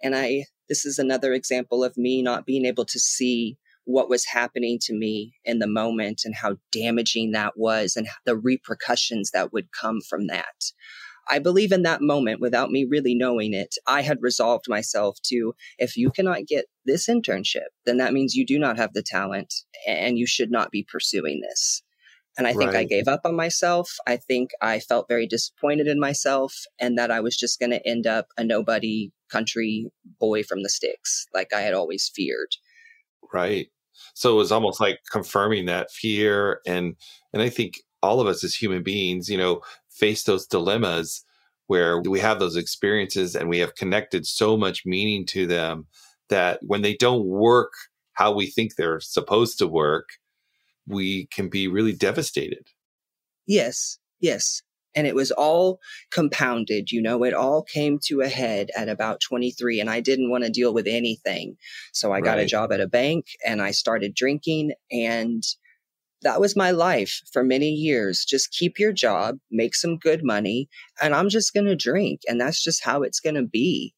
And 0.04 0.16
I 0.16 0.46
this 0.68 0.86
is 0.86 0.98
another 0.98 1.34
example 1.34 1.84
of 1.84 1.98
me 1.98 2.22
not 2.22 2.46
being 2.46 2.66
able 2.66 2.86
to 2.86 3.00
see 3.00 3.58
what 3.86 4.10
was 4.10 4.26
happening 4.26 4.80
to 4.82 4.94
me 4.94 5.34
in 5.44 5.60
the 5.60 5.68
moment 5.68 6.22
and 6.26 6.34
how 6.36 6.58
damaging 6.72 7.32
that 7.32 7.54
was 7.56 7.96
and 7.96 8.08
the 8.26 8.36
repercussions 8.36 9.30
that 9.32 9.54
would 9.54 9.72
come 9.72 10.00
from 10.02 10.28
that. 10.28 10.72
I 11.28 11.40
believe 11.40 11.72
in 11.72 11.84
that 11.84 12.02
moment, 12.02 12.40
without 12.40 12.70
me 12.70 12.86
really 12.88 13.16
knowing 13.16 13.54
it, 13.54 13.76
I 13.88 14.02
had 14.02 14.22
resolved 14.22 14.66
myself 14.68 15.18
to 15.26 15.54
if 15.80 15.98
you 15.98 16.12
cannot 16.12 16.46
get 16.48 16.66
this 16.86 17.08
internship, 17.08 17.70
then 17.86 17.98
that 17.98 18.14
means 18.14 18.36
you 18.36 18.46
do 18.46 18.60
not 18.60 18.78
have 18.78 18.94
the 18.94 19.04
talent 19.04 19.54
and 19.88 20.20
you 20.20 20.28
should 20.28 20.52
not 20.52 20.72
be 20.72 20.86
pursuing 20.92 21.42
this. 21.42 21.82
And 22.38 22.48
I 22.48 22.54
think 22.54 22.74
right. 22.74 22.82
I 22.82 22.84
gave 22.84 23.08
up 23.08 23.22
on 23.24 23.36
myself. 23.36 23.90
I 24.08 24.18
think 24.18 24.52
I 24.62 24.80
felt 24.80 25.08
very 25.08 25.26
disappointed 25.26 25.88
in 25.88 26.00
myself 26.00 26.54
and 26.80 26.98
that 26.98 27.12
I 27.12 27.22
was 27.22 27.38
just 27.38 27.60
going 27.60 27.72
to 27.72 27.88
end 27.88 28.06
up 28.06 28.28
a 28.38 28.44
nobody 28.44 29.12
country 29.32 29.88
boy 30.20 30.44
from 30.44 30.64
the 30.64 30.70
sticks, 30.70 31.26
like 31.34 31.54
I 31.54 31.62
had 31.62 31.74
always 31.74 32.12
feared. 32.14 32.56
Right. 33.34 33.68
So 34.14 34.34
it 34.34 34.38
was 34.38 34.52
almost 34.52 34.80
like 34.80 35.00
confirming 35.12 35.66
that 35.66 35.92
fear 35.92 36.60
and 36.66 36.96
and 37.34 37.42
I 37.42 37.50
think 37.50 37.76
all 38.04 38.22
of 38.22 38.28
us 38.28 38.44
as 38.44 38.54
human 38.54 38.84
beings, 38.84 39.30
you 39.30 39.38
know, 39.38 39.62
face 39.90 40.24
those 40.24 40.46
dilemmas 40.46 41.24
where 41.68 42.02
we 42.02 42.20
have 42.20 42.40
those 42.40 42.56
experiences 42.56 43.36
and 43.36 43.50
we 43.50 43.60
have 43.60 43.76
connected 43.76 44.26
so 44.26 44.56
much 44.56 44.84
meaning 44.86 45.26
to 45.26 45.48
them 45.48 45.88
that 46.30 46.60
when 46.62 46.82
they 46.82 46.96
don't 46.96 47.26
work 47.26 47.72
how 48.14 48.34
we 48.34 48.48
think 48.48 48.76
they're 48.76 49.00
supposed 49.00 49.58
to 49.60 49.68
work, 49.68 50.10
we 50.88 51.28
can 51.28 51.50
be 51.50 51.68
really 51.68 51.94
devastated. 51.94 52.68
Yes, 53.48 54.00
yes. 54.20 54.62
And 54.96 55.06
it 55.06 55.16
was 55.16 55.32
all 55.32 55.80
compounded, 56.10 56.92
you 56.92 57.02
know, 57.02 57.24
it 57.26 57.34
all 57.34 57.64
came 57.64 58.00
to 58.06 58.22
a 58.22 58.30
head 58.30 58.70
at 58.78 58.88
about 58.88 59.20
23 59.20 59.82
and 59.82 59.90
I 59.90 60.00
didn't 60.00 60.30
want 60.30 60.46
to 60.46 60.50
deal 60.50 60.74
with 60.74 60.88
anything. 60.88 61.58
So 61.92 62.14
I 62.14 62.22
got 62.22 62.40
a 62.40 62.46
job 62.46 62.72
at 62.72 62.80
a 62.80 62.88
bank 62.88 63.26
and 63.46 63.62
I 63.62 63.72
started 63.72 64.16
drinking 64.16 64.72
and 64.90 65.44
that 66.22 66.40
was 66.40 66.56
my 66.56 66.72
life 66.72 67.22
for 67.32 67.44
many 67.44 67.70
years. 67.70 68.26
Just 68.26 68.52
keep 68.52 68.80
your 68.80 68.94
job, 68.94 69.38
make 69.52 69.76
some 69.76 69.98
good 69.98 70.24
money, 70.24 70.68
and 71.02 71.14
I'm 71.14 71.30
just 71.30 71.54
going 71.54 71.68
to 71.68 71.76
drink. 71.76 72.22
And 72.28 72.42
that's 72.42 72.64
just 72.64 72.84
how 72.84 73.04
it's 73.04 73.20
going 73.20 73.36
to 73.36 73.44
be 73.44 73.94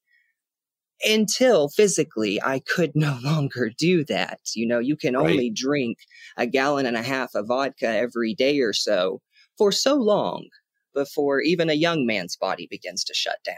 until 1.04 1.70
physically 1.70 2.42
I 2.42 2.60
could 2.60 2.92
no 2.96 3.18
longer 3.24 3.72
do 3.77 4.04
that. 4.06 4.39
You 4.56 4.68
know, 4.68 4.80
you 4.80 4.96
can 4.96 5.16
right. 5.16 5.30
only 5.30 5.50
drink 5.50 6.00
a 6.38 6.48
gallon 6.48 6.86
and 6.86 6.98
a 6.98 7.04
half 7.04 7.36
of 7.36 7.48
vodka 7.48 7.88
every 7.88 8.34
day 8.34 8.60
or 8.60 8.74
so 8.74 9.22
for 9.58 9.72
so 9.72 9.96
long 9.96 10.48
before 10.94 11.42
even 11.42 11.70
a 11.70 11.74
young 11.74 12.06
man's 12.06 12.36
body 12.36 12.68
begins 12.70 13.04
to 13.06 13.13
shut 13.13 13.38
down. 13.46 13.56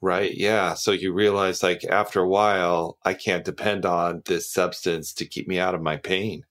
Right. 0.00 0.32
Yeah. 0.36 0.74
So 0.74 0.92
you 0.92 1.12
realize, 1.12 1.62
like, 1.64 1.84
after 1.84 2.20
a 2.20 2.28
while, 2.28 2.98
I 3.04 3.14
can't 3.14 3.44
depend 3.44 3.84
on 3.84 4.22
this 4.26 4.48
substance 4.52 5.12
to 5.14 5.26
keep 5.26 5.48
me 5.48 5.58
out 5.58 5.74
of 5.74 5.82
my 5.82 5.96
pain 5.96 6.44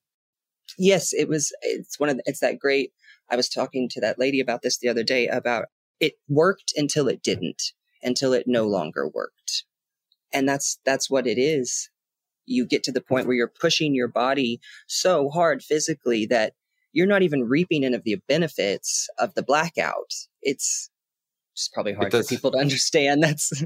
yes, 0.77 1.13
it 1.13 1.27
was, 1.27 1.53
it's 1.61 1.99
one 1.99 2.09
of, 2.09 2.17
the, 2.17 2.23
it's 2.25 2.39
that 2.39 2.59
great. 2.59 2.91
I 3.29 3.35
was 3.35 3.49
talking 3.49 3.89
to 3.89 4.01
that 4.01 4.19
lady 4.19 4.39
about 4.39 4.61
this 4.61 4.77
the 4.77 4.89
other 4.89 5.03
day 5.03 5.27
about 5.27 5.65
it 5.99 6.13
worked 6.29 6.73
until 6.75 7.07
it 7.07 7.23
didn't, 7.23 7.73
until 8.03 8.33
it 8.33 8.45
no 8.47 8.65
longer 8.65 9.07
worked. 9.07 9.65
And 10.33 10.47
that's, 10.47 10.79
that's 10.85 11.09
what 11.09 11.27
it 11.27 11.37
is. 11.37 11.89
You 12.45 12.65
get 12.65 12.83
to 12.83 12.91
the 12.91 13.01
point 13.01 13.27
where 13.27 13.35
you're 13.35 13.51
pushing 13.59 13.93
your 13.93 14.07
body 14.07 14.59
so 14.87 15.29
hard 15.29 15.61
physically 15.63 16.25
that 16.27 16.53
you're 16.93 17.07
not 17.07 17.21
even 17.21 17.43
reaping 17.43 17.83
any 17.83 17.95
of 17.95 18.03
the 18.03 18.17
benefits 18.27 19.07
of 19.19 19.33
the 19.33 19.43
blackout. 19.43 20.13
It's 20.41 20.89
just 21.57 21.73
probably 21.73 21.93
hard 21.93 22.11
for 22.11 22.23
people 22.23 22.51
to 22.51 22.57
understand. 22.57 23.21
That's 23.23 23.63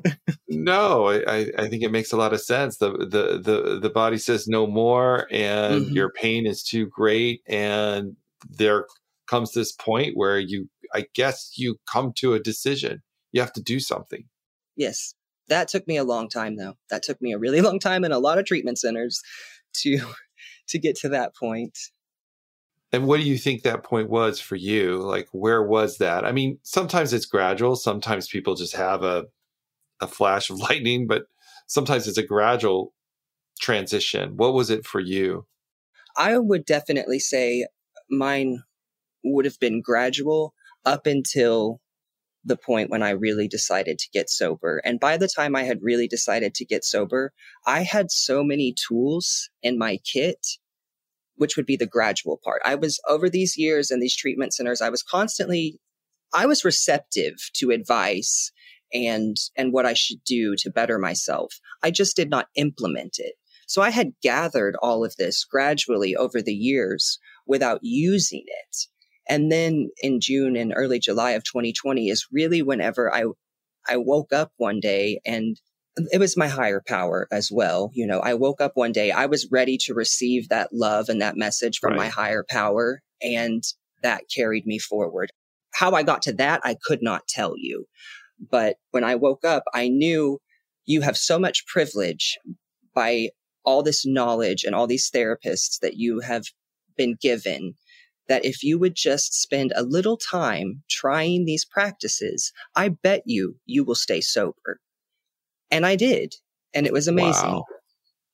no, 0.48 1.10
I, 1.10 1.52
I 1.58 1.68
think 1.68 1.84
it 1.84 1.92
makes 1.92 2.12
a 2.12 2.18
lot 2.18 2.34
of 2.34 2.42
sense. 2.42 2.78
The 2.78 2.92
the 2.92 3.40
the 3.40 3.80
the 3.80 3.90
body 3.90 4.18
says 4.18 4.48
no 4.48 4.66
more, 4.66 5.28
and 5.30 5.86
mm-hmm. 5.86 5.94
your 5.94 6.10
pain 6.12 6.48
is 6.48 6.64
too 6.64 6.88
great, 6.88 7.42
and 7.48 8.16
there 8.50 8.86
comes 9.28 9.52
this 9.52 9.72
point 9.72 10.18
where 10.18 10.40
you, 10.40 10.70
I 10.94 11.06
guess, 11.14 11.54
you 11.56 11.78
come 11.92 12.14
to 12.18 12.34
a 12.34 12.40
decision. 12.40 13.02
You 13.32 13.42
have 13.42 13.54
to 13.54 13.62
do 13.62 13.80
something. 13.80 14.26
Yes, 14.76 15.14
that 15.48 15.68
took 15.68 15.88
me 15.88 15.98
a 15.98 16.04
long 16.04 16.30
time, 16.30 16.56
though. 16.56 16.76
That 16.90 17.04
took 17.04 17.22
me 17.22 17.34
a 17.34 17.38
really 17.38 17.62
long 17.68 17.80
time 17.80 18.04
in 18.04 18.12
a 18.12 18.20
lot 18.20 18.38
of 18.38 18.46
treatment 18.46 18.80
centers 18.80 19.22
to 19.78 20.00
to 20.68 20.80
get 20.80 20.96
to 20.98 21.10
that 21.10 21.36
point. 21.36 21.78
And 22.94 23.08
what 23.08 23.18
do 23.18 23.24
you 23.24 23.38
think 23.38 23.64
that 23.64 23.84
point 23.84 24.10
was 24.10 24.40
for 24.40 24.58
you? 24.58 24.98
Like, 24.98 25.30
where 25.32 25.64
was 25.64 25.98
that? 26.00 26.26
I 26.26 26.34
mean, 26.34 26.60
sometimes 26.64 27.14
it's 27.14 27.26
gradual. 27.26 27.78
Sometimes 27.78 28.28
people 28.28 28.56
just 28.56 28.76
have 28.76 29.04
a 29.04 29.26
a 30.02 30.08
flash 30.08 30.50
of 30.50 30.60
lightning, 30.70 31.08
but 31.08 31.24
sometimes 31.68 32.08
it's 32.08 32.18
a 32.18 32.26
gradual 32.26 32.94
transition. 33.60 34.36
What 34.36 34.54
was 34.54 34.70
it 34.70 34.86
for 34.86 35.00
you? 35.00 35.46
I 36.18 36.38
would 36.38 36.66
definitely 36.66 37.20
say 37.20 37.68
mine 38.10 38.64
would 39.24 39.46
have 39.46 39.60
been 39.60 39.82
gradual 39.82 40.54
up 40.84 41.06
until 41.06 41.80
the 42.44 42.58
point 42.58 42.90
when 42.90 43.04
I 43.04 43.12
really 43.12 43.48
decided 43.48 44.00
to 44.00 44.10
get 44.12 44.30
sober. 44.30 44.82
And 44.84 45.00
by 45.00 45.18
the 45.18 45.28
time 45.28 45.56
I 45.56 45.64
had 45.64 45.80
really 45.82 46.08
decided 46.08 46.56
to 46.56 46.66
get 46.66 46.84
sober, 46.84 47.34
I 47.66 47.82
had 47.84 48.12
so 48.12 48.44
many 48.44 48.74
tools 48.88 49.50
in 49.62 49.78
my 49.78 49.98
kit 49.98 50.46
which 51.42 51.58
would 51.58 51.66
be 51.66 51.76
the 51.76 51.88
gradual 51.88 52.40
part. 52.44 52.62
I 52.64 52.76
was 52.76 53.00
over 53.10 53.28
these 53.28 53.58
years 53.58 53.90
in 53.90 54.00
these 54.00 54.16
treatment 54.16 54.54
centers, 54.54 54.80
I 54.80 54.90
was 54.90 55.02
constantly, 55.02 55.80
I 56.36 56.46
was 56.46 56.64
receptive 56.64 57.34
to 57.56 57.72
advice 57.72 58.52
and, 58.94 59.36
and 59.58 59.74
what 59.74 59.88
I 59.88 59.94
should 59.94 60.24
do 60.24 60.56
to 60.60 60.70
better 60.70 61.00
myself. 61.00 61.60
I 61.82 61.90
just 61.90 62.16
did 62.16 62.30
not 62.30 62.50
implement 62.54 63.16
it. 63.18 63.34
So 63.66 63.82
I 63.82 63.90
had 63.90 64.12
gathered 64.22 64.76
all 64.84 65.04
of 65.04 65.16
this 65.18 65.44
gradually 65.44 66.16
over 66.16 66.44
the 66.44 66.54
years 66.54 67.18
without 67.48 67.80
using 67.82 68.44
it. 68.46 68.78
And 69.32 69.50
then 69.50 69.90
in 70.04 70.20
June 70.20 70.58
and 70.58 70.74
early 70.76 71.00
July 71.00 71.32
of 71.32 71.46
2020 71.46 72.10
is 72.10 72.28
really 72.34 72.62
whenever 72.62 73.12
I, 73.16 73.24
I 73.88 73.96
woke 73.96 74.34
up 74.34 74.52
one 74.58 74.82
day 74.82 75.22
and 75.26 75.56
it 76.12 76.20
was 76.20 76.36
my 76.36 76.50
higher 76.50 76.84
power 76.86 77.30
as 77.32 77.50
well. 77.50 77.92
You 77.94 78.08
know, 78.08 78.20
I 78.20 78.34
woke 78.34 78.60
up 78.60 78.74
one 78.76 78.92
day, 78.92 79.10
I 79.10 79.28
was 79.28 79.48
ready 79.50 79.78
to 79.86 79.94
receive 79.94 80.50
that 80.50 80.74
love 80.74 81.08
and 81.08 81.22
that 81.22 81.38
message 81.38 81.78
from 81.80 81.92
right. 81.92 82.00
my 82.00 82.08
higher 82.10 82.44
power. 82.50 83.02
And 83.22 83.64
that 84.04 84.24
carried 84.36 84.66
me 84.66 84.80
forward. 84.80 85.32
How 85.74 85.92
I 85.94 86.04
got 86.04 86.24
to 86.24 86.34
that, 86.34 86.60
I 86.66 86.76
could 86.84 87.02
not 87.02 87.30
tell 87.30 87.54
you. 87.56 87.86
But 88.50 88.76
when 88.90 89.06
I 89.06 89.16
woke 89.16 89.46
up, 89.46 89.64
I 89.74 89.88
knew 89.88 90.40
you 90.84 91.02
have 91.02 91.16
so 91.16 91.40
much 91.40 91.66
privilege 91.68 92.38
by 92.94 93.30
all 93.64 93.82
this 93.82 94.06
knowledge 94.06 94.66
and 94.66 94.76
all 94.76 94.88
these 94.88 95.10
therapists 95.10 95.80
that 95.82 95.94
you 95.96 96.20
have 96.20 96.44
been 96.98 97.16
given 97.22 97.76
that 98.28 98.46
if 98.46 98.64
you 98.64 98.80
would 98.80 98.96
just 98.96 99.34
spend 99.34 99.74
a 99.76 99.84
little 99.84 100.18
time 100.18 100.84
trying 100.90 101.46
these 101.46 101.66
practices, 101.66 102.52
I 102.76 102.90
bet 102.90 103.24
you 103.26 103.58
you 103.66 103.84
will 103.84 103.96
stay 103.96 104.22
sober. 104.22 104.80
And 105.70 105.86
I 105.86 105.96
did. 105.96 106.36
And 106.74 106.86
it 106.86 106.94
was 106.94 107.08
amazing. 107.08 107.52
Wow. 107.52 107.66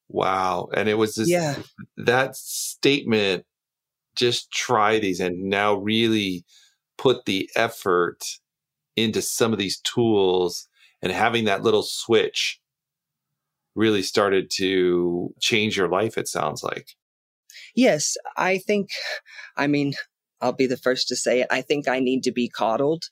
wow. 0.10 0.70
And 0.74 0.88
it 0.90 0.96
was 0.96 1.16
this, 1.16 1.30
yeah. 1.30 1.56
that 1.98 2.36
statement, 2.36 3.46
just 4.16 4.52
try 4.52 5.00
these 5.00 5.20
and 5.20 5.44
now 5.44 5.76
really 5.76 6.44
put 6.98 7.26
the 7.26 7.50
effort 7.56 8.24
into 8.96 9.22
some 9.22 9.54
of 9.54 9.60
these 9.60 9.80
tools 9.82 10.68
and 11.02 11.12
having 11.12 11.46
that 11.46 11.62
little 11.62 11.84
switch 11.84 12.60
really 13.76 14.02
started 14.02 14.50
to 14.56 15.34
change 15.40 15.78
your 15.78 15.88
life, 15.88 16.18
it 16.18 16.28
sounds 16.28 16.64
like. 16.64 16.97
Yes, 17.78 18.18
I 18.36 18.58
think, 18.58 18.90
I 19.56 19.68
mean, 19.68 19.94
I'll 20.42 20.52
be 20.52 20.68
the 20.68 20.78
first 20.78 21.08
to 21.08 21.16
say 21.16 21.40
it. 21.42 21.48
I 21.50 21.62
think 21.62 21.88
I 21.88 22.00
need 22.02 22.24
to 22.24 22.34
be 22.34 22.50
coddled. 22.50 23.06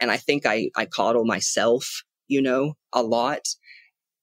And 0.00 0.10
I 0.10 0.18
think 0.18 0.44
I, 0.44 0.68
I 0.76 0.86
coddle 0.86 1.24
myself 1.24 2.02
you 2.32 2.40
know, 2.42 2.74
a 2.92 3.02
lot. 3.02 3.42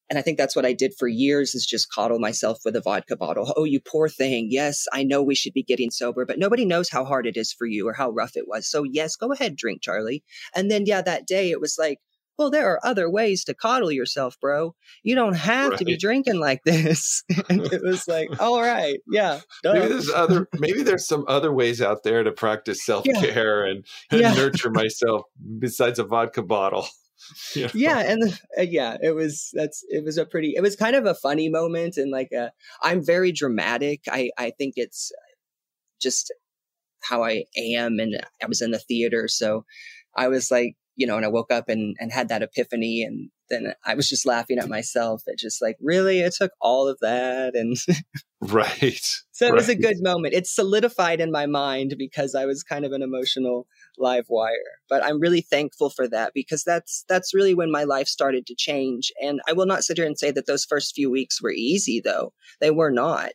And 0.10 0.18
I 0.18 0.24
think 0.24 0.40
that's 0.40 0.56
what 0.56 0.66
I 0.66 0.74
did 0.74 0.94
for 0.98 1.08
years 1.08 1.54
is 1.54 1.68
just 1.68 1.92
coddle 1.94 2.18
myself 2.18 2.60
with 2.66 2.76
a 2.76 2.82
vodka 2.82 3.16
bottle. 3.16 3.54
Oh, 3.56 3.64
you 3.66 3.80
poor 3.80 4.10
thing. 4.10 4.48
Yes, 4.50 4.86
I 4.92 5.04
know 5.04 5.22
we 5.22 5.36
should 5.36 5.54
be 5.54 5.62
getting 5.62 5.92
sober, 5.92 6.26
but 6.26 6.40
nobody 6.40 6.66
knows 6.66 6.90
how 6.90 7.06
hard 7.06 7.28
it 7.28 7.38
is 7.38 7.54
for 7.54 7.68
you 7.68 7.88
or 7.88 7.94
how 7.94 8.10
rough 8.10 8.36
it 8.36 8.48
was. 8.48 8.70
So 8.70 8.84
yes, 8.84 9.16
go 9.16 9.32
ahead, 9.32 9.56
drink, 9.56 9.84
Charlie. 9.84 10.24
And 10.56 10.72
then, 10.72 10.88
yeah, 10.88 11.04
that 11.04 11.28
day 11.28 11.52
it 11.52 11.62
was 11.62 11.78
like, 11.78 12.00
well, 12.40 12.50
there 12.50 12.72
are 12.72 12.80
other 12.86 13.10
ways 13.10 13.44
to 13.44 13.54
coddle 13.54 13.92
yourself, 13.92 14.40
bro. 14.40 14.74
You 15.04 15.14
don't 15.14 15.36
have 15.36 15.72
right. 15.72 15.78
to 15.78 15.86
be 15.86 15.98
drinking 15.98 16.40
like 16.40 16.62
this. 16.66 17.22
and 17.50 17.62
it 17.72 17.84
was 17.84 18.08
like, 18.08 18.30
all 18.42 18.62
right, 18.62 19.00
yeah. 19.12 19.42
Maybe 19.66 19.88
there's 19.88 20.10
other 20.10 20.48
maybe 20.58 20.82
there's 20.82 21.06
some 21.06 21.26
other 21.28 21.54
ways 21.54 21.82
out 21.82 22.04
there 22.04 22.24
to 22.24 22.32
practice 22.32 22.84
self-care 22.86 23.66
yeah. 23.66 23.72
and, 23.72 23.86
and 24.10 24.22
yeah. 24.22 24.34
nurture 24.34 24.72
myself 24.72 25.24
besides 25.60 26.00
a 26.00 26.06
vodka 26.06 26.42
bottle. 26.42 26.88
yeah. 27.54 27.68
yeah 27.74 28.00
and 28.00 28.40
uh, 28.58 28.62
yeah 28.62 28.96
it 29.04 29.12
was 29.12 29.50
that's 29.54 29.84
it 29.90 30.06
was 30.06 30.18
a 30.18 30.26
pretty 30.26 30.54
it 30.56 30.62
was 30.62 30.78
kind 30.78 30.96
of 30.96 31.06
a 31.06 31.14
funny 31.14 31.50
moment 31.50 31.98
and 31.98 32.12
like 32.12 32.30
a, 32.32 32.44
uh, 32.44 32.50
i'm 32.82 33.06
very 33.06 33.34
dramatic 33.34 34.00
i 34.10 34.32
i 34.38 34.52
think 34.52 34.76
it's 34.78 35.12
just 36.02 36.34
how 37.04 37.22
i 37.22 37.44
am 37.58 38.00
and 38.00 38.26
i 38.42 38.46
was 38.48 38.62
in 38.62 38.72
the 38.72 38.80
theater 38.80 39.28
so 39.28 39.66
i 40.16 40.30
was 40.30 40.50
like 40.50 40.78
you 41.00 41.08
know 41.08 41.18
and 41.18 41.26
i 41.26 41.30
woke 41.30 41.52
up 41.52 41.70
and 41.70 41.96
and 42.00 42.12
had 42.12 42.30
that 42.30 42.44
epiphany 42.44 43.04
and 43.04 43.30
then 43.50 43.74
i 43.86 43.96
was 43.96 44.08
just 44.08 44.26
laughing 44.26 44.60
at 44.60 44.70
myself 44.70 45.24
it 45.30 45.40
just 45.40 45.62
like 45.62 45.78
really? 45.82 46.20
It 46.20 46.34
took 46.38 46.52
all 46.62 46.88
of 46.88 46.98
that? 47.02 47.56
And 47.56 47.78
right. 48.42 49.08
So 49.32 49.46
it 49.46 49.52
right. 49.52 49.56
was 49.56 49.70
a 49.70 49.76
good 49.76 49.96
moment. 50.02 50.34
It 50.34 50.48
solidified 50.48 51.22
in 51.22 51.32
my 51.32 51.46
mind 51.46 51.96
because 51.98 52.36
i 52.36 52.46
was 52.46 52.62
kind 52.62 52.84
of 52.84 52.92
an 52.92 53.02
emotional 53.02 53.68
live 53.98 54.26
wire 54.28 54.52
but 54.90 55.02
i'm 55.02 55.20
really 55.20 55.40
thankful 55.40 55.90
for 55.90 56.10
that 56.10 56.34
because 56.34 56.64
that's 56.66 57.06
that's 57.08 57.34
really 57.34 57.54
when 57.54 57.72
my 57.72 57.86
life 57.86 58.08
started 58.08 58.46
to 58.48 58.56
change. 58.56 59.14
And 59.22 59.40
i 59.48 59.54
will 59.54 59.66
not 59.66 59.84
sit 59.84 59.98
here 59.98 60.06
and 60.06 60.20
say 60.20 60.32
that 60.32 60.46
those 60.46 60.66
first 60.66 60.94
few 60.94 61.10
weeks 61.10 61.42
were 61.42 61.52
easy 61.52 62.02
though. 62.04 62.34
They 62.60 62.72
were 62.72 62.92
not. 62.92 63.32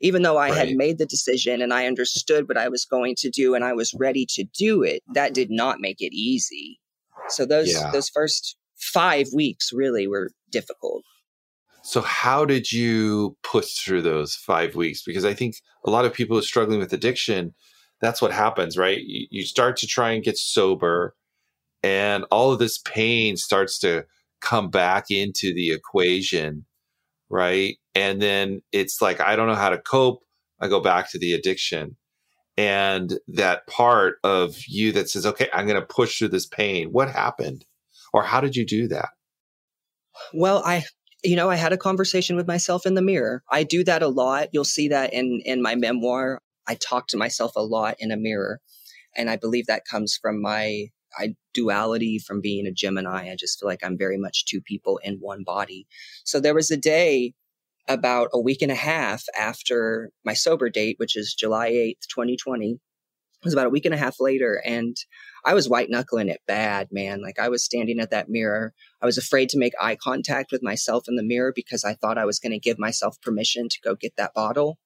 Even 0.00 0.22
though 0.22 0.38
i 0.38 0.48
right. 0.48 0.68
had 0.68 0.76
made 0.76 0.96
the 0.98 1.06
decision 1.06 1.60
and 1.60 1.72
i 1.72 1.86
understood 1.86 2.48
what 2.48 2.56
i 2.56 2.68
was 2.68 2.86
going 2.86 3.14
to 3.18 3.30
do 3.30 3.54
and 3.54 3.64
i 3.64 3.72
was 3.72 3.94
ready 3.94 4.26
to 4.30 4.44
do 4.58 4.82
it 4.82 5.02
that 5.14 5.34
did 5.34 5.50
not 5.50 5.80
make 5.80 6.00
it 6.00 6.14
easy 6.14 6.80
so 7.28 7.44
those 7.46 7.72
yeah. 7.72 7.90
those 7.92 8.08
first 8.08 8.56
5 8.76 9.28
weeks 9.34 9.72
really 9.72 10.06
were 10.06 10.30
difficult 10.50 11.02
so 11.84 12.00
how 12.00 12.44
did 12.44 12.70
you 12.70 13.36
push 13.42 13.78
through 13.78 14.02
those 14.02 14.34
5 14.34 14.74
weeks 14.74 15.02
because 15.02 15.24
i 15.24 15.34
think 15.34 15.56
a 15.84 15.90
lot 15.90 16.04
of 16.04 16.12
people 16.12 16.36
who 16.36 16.40
are 16.40 16.42
struggling 16.42 16.78
with 16.78 16.92
addiction 16.92 17.54
that's 18.02 18.20
what 18.20 18.32
happens, 18.32 18.76
right? 18.76 18.98
You, 19.00 19.26
you 19.30 19.46
start 19.46 19.78
to 19.78 19.86
try 19.86 20.10
and 20.10 20.24
get 20.24 20.36
sober, 20.36 21.14
and 21.82 22.24
all 22.30 22.52
of 22.52 22.58
this 22.58 22.78
pain 22.78 23.36
starts 23.36 23.78
to 23.78 24.04
come 24.42 24.68
back 24.68 25.04
into 25.08 25.54
the 25.54 25.70
equation, 25.70 26.66
right? 27.30 27.76
And 27.94 28.20
then 28.20 28.60
it's 28.72 29.00
like, 29.00 29.20
I 29.20 29.36
don't 29.36 29.46
know 29.46 29.54
how 29.54 29.70
to 29.70 29.78
cope. 29.78 30.24
I 30.60 30.68
go 30.68 30.80
back 30.80 31.10
to 31.12 31.18
the 31.18 31.32
addiction. 31.32 31.96
And 32.56 33.18
that 33.28 33.66
part 33.66 34.16
of 34.24 34.56
you 34.66 34.92
that 34.92 35.08
says, 35.08 35.24
okay, 35.24 35.48
I'm 35.52 35.66
going 35.66 35.80
to 35.80 35.86
push 35.86 36.18
through 36.18 36.28
this 36.28 36.46
pain. 36.46 36.88
What 36.88 37.10
happened? 37.10 37.64
Or 38.12 38.22
how 38.22 38.40
did 38.40 38.56
you 38.56 38.66
do 38.66 38.88
that? 38.88 39.08
Well, 40.34 40.62
I, 40.64 40.84
you 41.24 41.36
know, 41.36 41.48
I 41.48 41.56
had 41.56 41.72
a 41.72 41.78
conversation 41.78 42.36
with 42.36 42.46
myself 42.46 42.84
in 42.84 42.94
the 42.94 43.02
mirror. 43.02 43.42
I 43.50 43.62
do 43.62 43.84
that 43.84 44.02
a 44.02 44.08
lot. 44.08 44.48
You'll 44.52 44.64
see 44.64 44.88
that 44.88 45.14
in, 45.14 45.40
in 45.44 45.62
my 45.62 45.74
memoir. 45.74 46.40
I 46.66 46.74
talk 46.74 47.08
to 47.08 47.16
myself 47.16 47.52
a 47.56 47.62
lot 47.62 47.96
in 47.98 48.12
a 48.12 48.16
mirror. 48.16 48.60
And 49.16 49.30
I 49.30 49.36
believe 49.36 49.66
that 49.66 49.84
comes 49.84 50.18
from 50.20 50.40
my 50.40 50.88
I, 51.18 51.34
duality 51.54 52.18
from 52.18 52.40
being 52.40 52.66
a 52.66 52.72
Gemini. 52.72 53.30
I 53.30 53.36
just 53.38 53.60
feel 53.60 53.68
like 53.68 53.84
I'm 53.84 53.98
very 53.98 54.16
much 54.18 54.46
two 54.46 54.60
people 54.60 54.98
in 55.02 55.16
one 55.16 55.42
body. 55.44 55.86
So 56.24 56.40
there 56.40 56.54
was 56.54 56.70
a 56.70 56.76
day 56.76 57.34
about 57.88 58.28
a 58.32 58.40
week 58.40 58.62
and 58.62 58.72
a 58.72 58.76
half 58.76 59.24
after 59.38 60.10
my 60.24 60.34
sober 60.34 60.70
date, 60.70 60.96
which 60.98 61.16
is 61.16 61.34
July 61.34 61.70
8th, 61.70 62.06
2020. 62.08 62.72
It 62.72 62.78
was 63.44 63.54
about 63.54 63.66
a 63.66 63.70
week 63.70 63.84
and 63.84 63.94
a 63.94 63.98
half 63.98 64.20
later. 64.20 64.62
And 64.64 64.96
I 65.44 65.54
was 65.54 65.68
white 65.68 65.90
knuckling 65.90 66.28
it 66.28 66.40
bad, 66.46 66.88
man. 66.92 67.20
Like 67.20 67.40
I 67.40 67.48
was 67.48 67.64
standing 67.64 67.98
at 67.98 68.10
that 68.10 68.28
mirror. 68.28 68.72
I 69.00 69.06
was 69.06 69.18
afraid 69.18 69.48
to 69.50 69.58
make 69.58 69.72
eye 69.80 69.96
contact 69.96 70.52
with 70.52 70.62
myself 70.62 71.04
in 71.08 71.16
the 71.16 71.24
mirror 71.24 71.52
because 71.54 71.84
I 71.84 71.94
thought 71.94 72.18
I 72.18 72.24
was 72.24 72.38
going 72.38 72.52
to 72.52 72.60
give 72.60 72.78
myself 72.78 73.20
permission 73.20 73.68
to 73.68 73.78
go 73.82 73.96
get 73.96 74.14
that 74.16 74.34
bottle. 74.34 74.78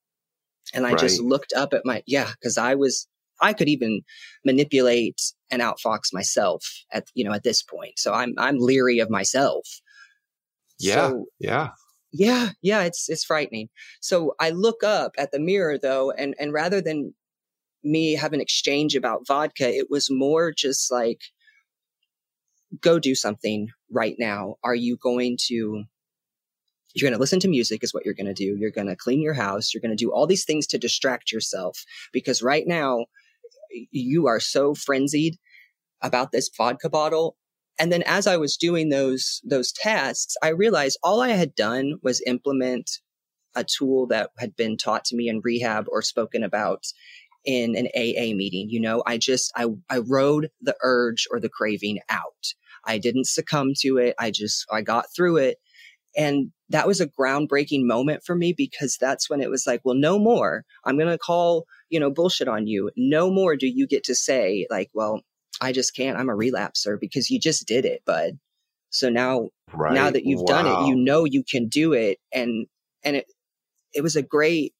And 0.72 0.86
I 0.86 0.90
right. 0.90 0.98
just 0.98 1.20
looked 1.20 1.52
up 1.54 1.74
at 1.74 1.82
my, 1.84 2.02
yeah, 2.06 2.30
cause 2.42 2.56
I 2.56 2.74
was, 2.74 3.06
I 3.40 3.52
could 3.52 3.68
even 3.68 4.00
manipulate 4.42 5.20
and 5.50 5.60
outfox 5.60 6.12
myself 6.12 6.64
at, 6.90 7.04
you 7.14 7.24
know, 7.24 7.34
at 7.34 7.42
this 7.42 7.62
point. 7.62 7.98
So 7.98 8.14
I'm, 8.14 8.32
I'm 8.38 8.58
leery 8.58 9.00
of 9.00 9.10
myself. 9.10 9.68
Yeah. 10.78 11.08
So, 11.08 11.26
yeah. 11.38 11.68
Yeah. 12.12 12.50
Yeah. 12.62 12.82
It's, 12.82 13.08
it's 13.08 13.24
frightening. 13.24 13.68
So 14.00 14.34
I 14.40 14.50
look 14.50 14.82
up 14.82 15.12
at 15.18 15.32
the 15.32 15.40
mirror 15.40 15.78
though, 15.78 16.10
and, 16.10 16.34
and 16.38 16.52
rather 16.52 16.80
than 16.80 17.14
me 17.86 18.14
have 18.14 18.32
an 18.32 18.40
exchange 18.40 18.94
about 18.94 19.26
vodka. 19.26 19.68
It 19.68 19.86
was 19.90 20.10
more 20.10 20.52
just 20.52 20.90
like, 20.90 21.20
go 22.80 22.98
do 22.98 23.14
something 23.14 23.68
right 23.90 24.16
now. 24.18 24.56
Are 24.64 24.74
you 24.74 24.96
going 24.96 25.38
to 25.46 25.84
you're 26.94 27.10
going 27.10 27.16
to 27.16 27.20
listen 27.20 27.40
to 27.40 27.48
music 27.48 27.84
is 27.84 27.92
what 27.92 28.06
you're 28.06 28.14
going 28.14 28.26
to 28.26 28.32
do. 28.32 28.56
You're 28.58 28.70
going 28.70 28.86
to 28.86 28.96
clean 28.96 29.20
your 29.20 29.34
house. 29.34 29.74
You're 29.74 29.82
going 29.82 29.94
to 29.94 30.02
do 30.02 30.10
all 30.10 30.26
these 30.26 30.46
things 30.46 30.66
to 30.68 30.78
distract 30.78 31.30
yourself 31.30 31.84
because 32.10 32.42
right 32.42 32.66
now 32.66 33.04
you 33.90 34.26
are 34.28 34.40
so 34.40 34.74
frenzied 34.74 35.36
about 36.00 36.32
this 36.32 36.48
vodka 36.56 36.88
bottle. 36.88 37.36
And 37.78 37.92
then 37.92 38.02
as 38.06 38.26
I 38.26 38.36
was 38.36 38.56
doing 38.56 38.88
those, 38.88 39.40
those 39.44 39.72
tasks, 39.72 40.34
I 40.42 40.48
realized 40.48 40.98
all 41.02 41.20
I 41.20 41.30
had 41.30 41.54
done 41.54 41.98
was 42.02 42.22
implement 42.26 42.90
a 43.54 43.64
tool 43.64 44.06
that 44.08 44.30
had 44.38 44.56
been 44.56 44.76
taught 44.76 45.04
to 45.06 45.16
me 45.16 45.28
in 45.28 45.40
rehab 45.42 45.86
or 45.88 46.02
spoken 46.02 46.42
about 46.42 46.84
in 47.44 47.76
an 47.76 47.88
AA 47.94 48.34
meeting. 48.34 48.68
You 48.68 48.80
know, 48.80 49.02
I 49.06 49.18
just, 49.18 49.52
I, 49.56 49.66
I 49.88 49.98
rode 49.98 50.50
the 50.60 50.76
urge 50.82 51.26
or 51.30 51.40
the 51.40 51.48
craving 51.48 52.00
out. 52.08 52.54
I 52.84 52.98
didn't 52.98 53.26
succumb 53.26 53.72
to 53.80 53.98
it. 53.98 54.14
I 54.18 54.30
just, 54.30 54.66
I 54.70 54.82
got 54.82 55.06
through 55.14 55.38
it. 55.38 55.58
And 56.16 56.52
that 56.70 56.86
was 56.86 57.00
a 57.00 57.06
groundbreaking 57.06 57.84
moment 57.84 58.22
for 58.24 58.34
me 58.34 58.54
because 58.56 58.96
that's 58.98 59.28
when 59.28 59.40
it 59.40 59.50
was 59.50 59.66
like, 59.66 59.82
well, 59.84 59.94
no 59.94 60.18
more. 60.18 60.64
I'm 60.84 60.96
going 60.96 61.10
to 61.10 61.18
call, 61.18 61.66
you 61.90 62.00
know, 62.00 62.10
bullshit 62.10 62.48
on 62.48 62.66
you. 62.66 62.90
No 62.96 63.30
more 63.30 63.54
do 63.54 63.66
you 63.66 63.86
get 63.86 64.04
to 64.04 64.14
say, 64.14 64.66
like, 64.70 64.90
well, 64.94 65.20
I 65.60 65.72
just 65.72 65.94
can't. 65.94 66.18
I'm 66.18 66.28
a 66.28 66.36
relapser 66.36 66.98
because 67.00 67.30
you 67.30 67.40
just 67.40 67.66
did 67.66 67.84
it, 67.84 68.02
bud. 68.04 68.38
So 68.90 69.08
now, 69.10 69.48
right. 69.72 69.92
now 69.92 70.10
that 70.10 70.24
you've 70.24 70.40
wow. 70.40 70.62
done 70.62 70.66
it, 70.66 70.88
you 70.88 70.96
know 70.96 71.24
you 71.24 71.42
can 71.42 71.68
do 71.68 71.92
it. 71.92 72.18
And, 72.32 72.66
and 73.04 73.16
it, 73.16 73.26
it 73.92 74.02
was 74.02 74.16
a 74.16 74.22
great, 74.22 74.74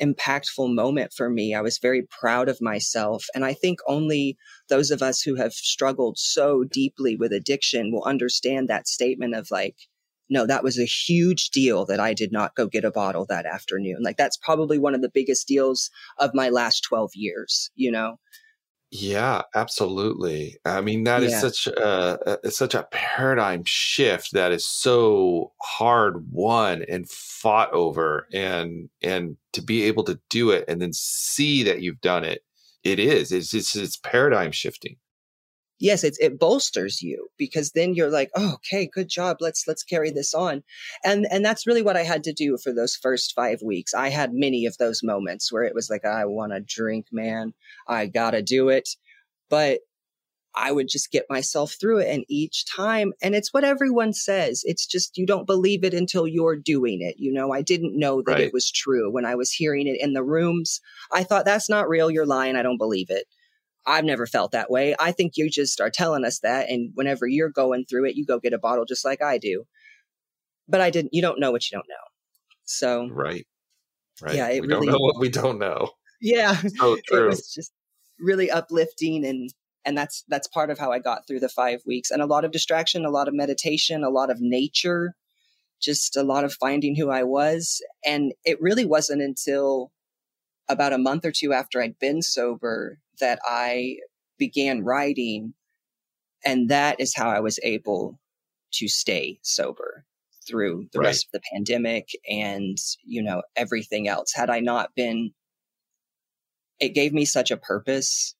impactful 0.00 0.72
moment 0.72 1.12
for 1.12 1.28
me. 1.28 1.54
I 1.54 1.60
was 1.60 1.78
very 1.78 2.02
proud 2.02 2.48
of 2.48 2.60
myself. 2.60 3.24
And 3.34 3.44
I 3.44 3.52
think 3.52 3.80
only 3.86 4.36
those 4.68 4.90
of 4.90 5.02
us 5.02 5.20
who 5.20 5.34
have 5.36 5.52
struggled 5.52 6.18
so 6.18 6.64
deeply 6.64 7.16
with 7.16 7.32
addiction 7.32 7.92
will 7.92 8.04
understand 8.04 8.68
that 8.68 8.88
statement 8.88 9.34
of 9.34 9.50
like, 9.50 9.76
no, 10.30 10.46
that 10.46 10.62
was 10.62 10.78
a 10.78 10.84
huge 10.84 11.50
deal 11.50 11.86
that 11.86 12.00
I 12.00 12.12
did 12.12 12.32
not 12.32 12.54
go 12.54 12.66
get 12.66 12.84
a 12.84 12.90
bottle 12.90 13.26
that 13.28 13.46
afternoon. 13.46 13.98
Like 14.02 14.18
that's 14.18 14.36
probably 14.36 14.78
one 14.78 14.94
of 14.94 15.02
the 15.02 15.10
biggest 15.12 15.48
deals 15.48 15.90
of 16.18 16.34
my 16.34 16.50
last 16.50 16.82
12 16.82 17.12
years, 17.14 17.70
you 17.74 17.90
know? 17.90 18.18
Yeah, 18.90 19.42
absolutely. 19.54 20.56
I 20.64 20.80
mean, 20.80 21.04
that 21.04 21.22
yeah. 21.22 21.28
is 21.28 21.40
such 21.40 21.66
a, 21.66 21.78
uh, 21.78 22.36
a, 22.42 22.50
such 22.50 22.74
a 22.74 22.88
paradigm 22.90 23.64
shift 23.64 24.32
that 24.32 24.50
is 24.50 24.66
so 24.66 25.52
hard 25.60 26.32
won 26.32 26.84
and 26.88 27.08
fought 27.08 27.70
over, 27.72 28.26
and 28.32 28.88
and 29.02 29.36
to 29.52 29.60
be 29.60 29.82
able 29.84 30.04
to 30.04 30.18
do 30.30 30.50
it 30.50 30.64
and 30.68 30.80
then 30.80 30.94
see 30.94 31.62
that 31.64 31.82
you've 31.82 32.00
done 32.00 32.24
it, 32.24 32.44
it 32.82 32.98
is. 32.98 33.30
It's 33.30 33.52
it's, 33.52 33.76
it's 33.76 33.98
paradigm 33.98 34.52
shifting 34.52 34.96
yes, 35.78 36.04
it's, 36.04 36.18
it 36.18 36.38
bolsters 36.38 37.02
you 37.02 37.28
because 37.36 37.72
then 37.72 37.94
you're 37.94 38.10
like, 38.10 38.30
oh, 38.34 38.54
okay, 38.54 38.88
good 38.92 39.08
job. 39.08 39.38
Let's, 39.40 39.64
let's 39.66 39.82
carry 39.82 40.10
this 40.10 40.34
on. 40.34 40.62
And, 41.04 41.26
and 41.30 41.44
that's 41.44 41.66
really 41.66 41.82
what 41.82 41.96
I 41.96 42.02
had 42.02 42.24
to 42.24 42.32
do 42.32 42.58
for 42.62 42.72
those 42.72 42.96
first 42.96 43.32
five 43.34 43.62
weeks. 43.62 43.94
I 43.94 44.08
had 44.08 44.32
many 44.32 44.66
of 44.66 44.76
those 44.78 45.02
moments 45.02 45.52
where 45.52 45.64
it 45.64 45.74
was 45.74 45.88
like, 45.90 46.04
I 46.04 46.24
want 46.24 46.52
to 46.52 46.60
drink, 46.60 47.06
man. 47.12 47.54
I 47.86 48.06
gotta 48.06 48.42
do 48.42 48.68
it. 48.68 48.88
But 49.50 49.80
I 50.54 50.72
would 50.72 50.88
just 50.88 51.12
get 51.12 51.24
myself 51.30 51.76
through 51.80 51.98
it. 51.98 52.08
And 52.08 52.24
each 52.28 52.64
time, 52.66 53.12
and 53.22 53.34
it's 53.34 53.52
what 53.52 53.64
everyone 53.64 54.12
says. 54.12 54.62
It's 54.64 54.86
just, 54.86 55.16
you 55.16 55.24
don't 55.24 55.46
believe 55.46 55.84
it 55.84 55.94
until 55.94 56.26
you're 56.26 56.56
doing 56.56 57.00
it. 57.00 57.14
You 57.18 57.32
know, 57.32 57.52
I 57.52 57.62
didn't 57.62 57.96
know 57.96 58.22
that 58.26 58.32
right. 58.32 58.40
it 58.40 58.52
was 58.52 58.70
true 58.70 59.12
when 59.12 59.24
I 59.24 59.36
was 59.36 59.52
hearing 59.52 59.86
it 59.86 60.00
in 60.00 60.14
the 60.14 60.24
rooms. 60.24 60.80
I 61.12 61.22
thought, 61.22 61.44
that's 61.44 61.70
not 61.70 61.88
real. 61.88 62.10
You're 62.10 62.26
lying. 62.26 62.56
I 62.56 62.62
don't 62.62 62.78
believe 62.78 63.08
it. 63.08 63.26
I've 63.88 64.04
never 64.04 64.26
felt 64.26 64.52
that 64.52 64.70
way. 64.70 64.94
I 65.00 65.12
think 65.12 65.32
you 65.36 65.48
just 65.48 65.80
are 65.80 65.88
telling 65.90 66.24
us 66.24 66.40
that. 66.40 66.68
And 66.68 66.90
whenever 66.94 67.26
you're 67.26 67.48
going 67.48 67.86
through 67.86 68.04
it, 68.06 68.16
you 68.16 68.26
go 68.26 68.38
get 68.38 68.52
a 68.52 68.58
bottle 68.58 68.84
just 68.84 69.04
like 69.04 69.22
I 69.22 69.38
do. 69.38 69.64
But 70.68 70.82
I 70.82 70.90
didn't, 70.90 71.14
you 71.14 71.22
don't 71.22 71.40
know 71.40 71.50
what 71.50 71.68
you 71.68 71.76
don't 71.76 71.88
know. 71.88 71.94
So, 72.66 73.08
right. 73.08 73.46
Right. 74.20 74.34
Yeah. 74.34 74.48
It 74.50 74.60
we 74.60 74.68
really, 74.68 74.86
don't 74.86 74.92
know 74.92 75.00
what 75.00 75.18
we 75.18 75.30
don't 75.30 75.58
know. 75.58 75.92
Yeah. 76.20 76.54
So 76.76 76.98
true. 77.06 77.24
It 77.24 77.28
was 77.28 77.50
just 77.52 77.72
really 78.20 78.50
uplifting. 78.50 79.24
And, 79.24 79.50
and 79.86 79.96
that's, 79.96 80.22
that's 80.28 80.48
part 80.48 80.68
of 80.68 80.78
how 80.78 80.92
I 80.92 80.98
got 80.98 81.26
through 81.26 81.40
the 81.40 81.48
five 81.48 81.80
weeks 81.86 82.10
and 82.10 82.20
a 82.20 82.26
lot 82.26 82.44
of 82.44 82.52
distraction, 82.52 83.06
a 83.06 83.10
lot 83.10 83.26
of 83.26 83.32
meditation, 83.32 84.04
a 84.04 84.10
lot 84.10 84.28
of 84.30 84.36
nature, 84.38 85.14
just 85.80 86.14
a 86.14 86.22
lot 86.22 86.44
of 86.44 86.52
finding 86.52 86.94
who 86.94 87.08
I 87.08 87.22
was. 87.22 87.80
And 88.04 88.34
it 88.44 88.60
really 88.60 88.84
wasn't 88.84 89.22
until 89.22 89.92
about 90.68 90.92
a 90.92 90.98
month 90.98 91.24
or 91.24 91.32
two 91.32 91.54
after 91.54 91.80
I'd 91.80 91.98
been 91.98 92.20
sober 92.20 92.98
that 93.20 93.38
I 93.44 93.96
began 94.38 94.84
writing. 94.84 95.54
And 96.44 96.68
that 96.70 97.00
is 97.00 97.14
how 97.14 97.28
I 97.28 97.40
was 97.40 97.58
able 97.62 98.20
to 98.74 98.88
stay 98.88 99.40
sober 99.42 100.04
through 100.46 100.88
the 100.92 101.00
right. 101.00 101.06
rest 101.06 101.26
of 101.26 101.32
the 101.32 101.42
pandemic 101.52 102.08
and, 102.28 102.76
you 103.04 103.22
know, 103.22 103.42
everything 103.56 104.08
else. 104.08 104.32
Had 104.34 104.50
I 104.50 104.60
not 104.60 104.94
been, 104.94 105.32
it 106.80 106.90
gave 106.90 107.12
me 107.12 107.24
such 107.24 107.50
a 107.50 107.56
purpose 107.56 108.34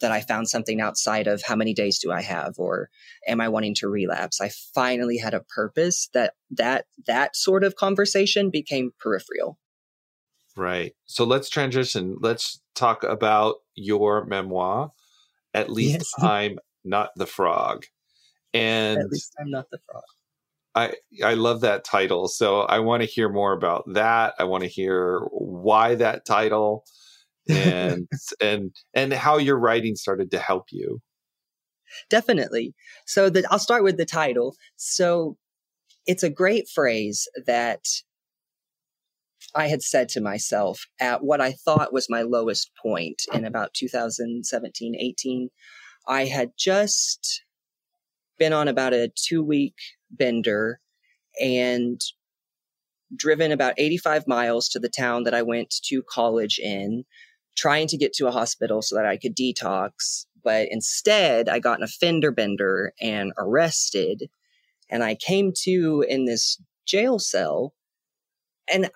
that 0.00 0.12
I 0.12 0.20
found 0.20 0.48
something 0.48 0.80
outside 0.80 1.26
of 1.26 1.42
how 1.42 1.56
many 1.56 1.74
days 1.74 1.98
do 1.98 2.10
I 2.10 2.22
have 2.22 2.54
or 2.56 2.88
am 3.26 3.40
I 3.40 3.48
wanting 3.48 3.74
to 3.76 3.88
relapse? 3.88 4.40
I 4.40 4.50
finally 4.74 5.18
had 5.18 5.34
a 5.34 5.40
purpose 5.40 6.08
that 6.14 6.34
that 6.50 6.86
that 7.06 7.36
sort 7.36 7.64
of 7.64 7.76
conversation 7.76 8.50
became 8.50 8.92
peripheral. 8.98 9.58
Right. 10.56 10.94
So 11.06 11.24
let's 11.24 11.48
transition. 11.48 12.16
Let's 12.20 12.60
talk 12.74 13.04
about 13.04 13.56
your 13.80 14.24
memoir. 14.26 14.92
At 15.54 15.70
least 15.70 15.98
yes. 15.98 16.14
I'm 16.18 16.58
not 16.84 17.10
the 17.16 17.26
frog. 17.26 17.86
And 18.52 18.98
at 18.98 19.10
least 19.10 19.34
I'm 19.40 19.50
not 19.50 19.70
the 19.70 19.78
frog. 19.90 20.02
I 20.74 20.94
I 21.24 21.34
love 21.34 21.62
that 21.62 21.84
title. 21.84 22.28
So 22.28 22.60
I 22.62 22.78
want 22.78 23.02
to 23.02 23.08
hear 23.08 23.28
more 23.28 23.52
about 23.52 23.84
that. 23.94 24.34
I 24.38 24.44
want 24.44 24.62
to 24.62 24.68
hear 24.68 25.20
why 25.30 25.96
that 25.96 26.24
title 26.24 26.84
and 27.48 28.08
and 28.40 28.74
and 28.94 29.12
how 29.12 29.38
your 29.38 29.58
writing 29.58 29.96
started 29.96 30.30
to 30.32 30.38
help 30.38 30.66
you. 30.70 31.00
Definitely. 32.08 32.74
So 33.06 33.30
that 33.30 33.44
I'll 33.50 33.58
start 33.58 33.82
with 33.82 33.96
the 33.96 34.06
title. 34.06 34.56
So 34.76 35.36
it's 36.06 36.22
a 36.22 36.30
great 36.30 36.68
phrase 36.68 37.28
that 37.46 37.84
I 39.54 39.68
had 39.68 39.82
said 39.82 40.08
to 40.10 40.20
myself 40.20 40.86
at 41.00 41.22
what 41.22 41.40
I 41.40 41.52
thought 41.52 41.92
was 41.92 42.08
my 42.08 42.22
lowest 42.22 42.70
point 42.80 43.22
in 43.32 43.44
about 43.44 43.74
2017, 43.74 44.94
18. 44.98 45.48
I 46.06 46.26
had 46.26 46.50
just 46.58 47.42
been 48.38 48.52
on 48.52 48.68
about 48.68 48.92
a 48.92 49.12
two 49.14 49.42
week 49.42 49.74
bender 50.10 50.80
and 51.40 52.00
driven 53.14 53.52
about 53.52 53.74
85 53.76 54.26
miles 54.26 54.68
to 54.70 54.78
the 54.78 54.88
town 54.88 55.24
that 55.24 55.34
I 55.34 55.42
went 55.42 55.74
to 55.84 56.02
college 56.02 56.58
in, 56.58 57.04
trying 57.56 57.86
to 57.88 57.96
get 57.96 58.12
to 58.14 58.28
a 58.28 58.32
hospital 58.32 58.82
so 58.82 58.96
that 58.96 59.06
I 59.06 59.16
could 59.16 59.36
detox. 59.36 60.26
But 60.42 60.68
instead, 60.70 61.48
I 61.48 61.58
got 61.58 61.78
in 61.78 61.84
a 61.84 61.88
fender 61.88 62.30
bender 62.30 62.92
and 63.00 63.32
arrested. 63.36 64.30
And 64.88 65.04
I 65.04 65.14
came 65.14 65.52
to 65.62 66.04
in 66.08 66.24
this 66.24 66.60
jail 66.86 67.18
cell. 67.18 67.74
And 68.72 68.90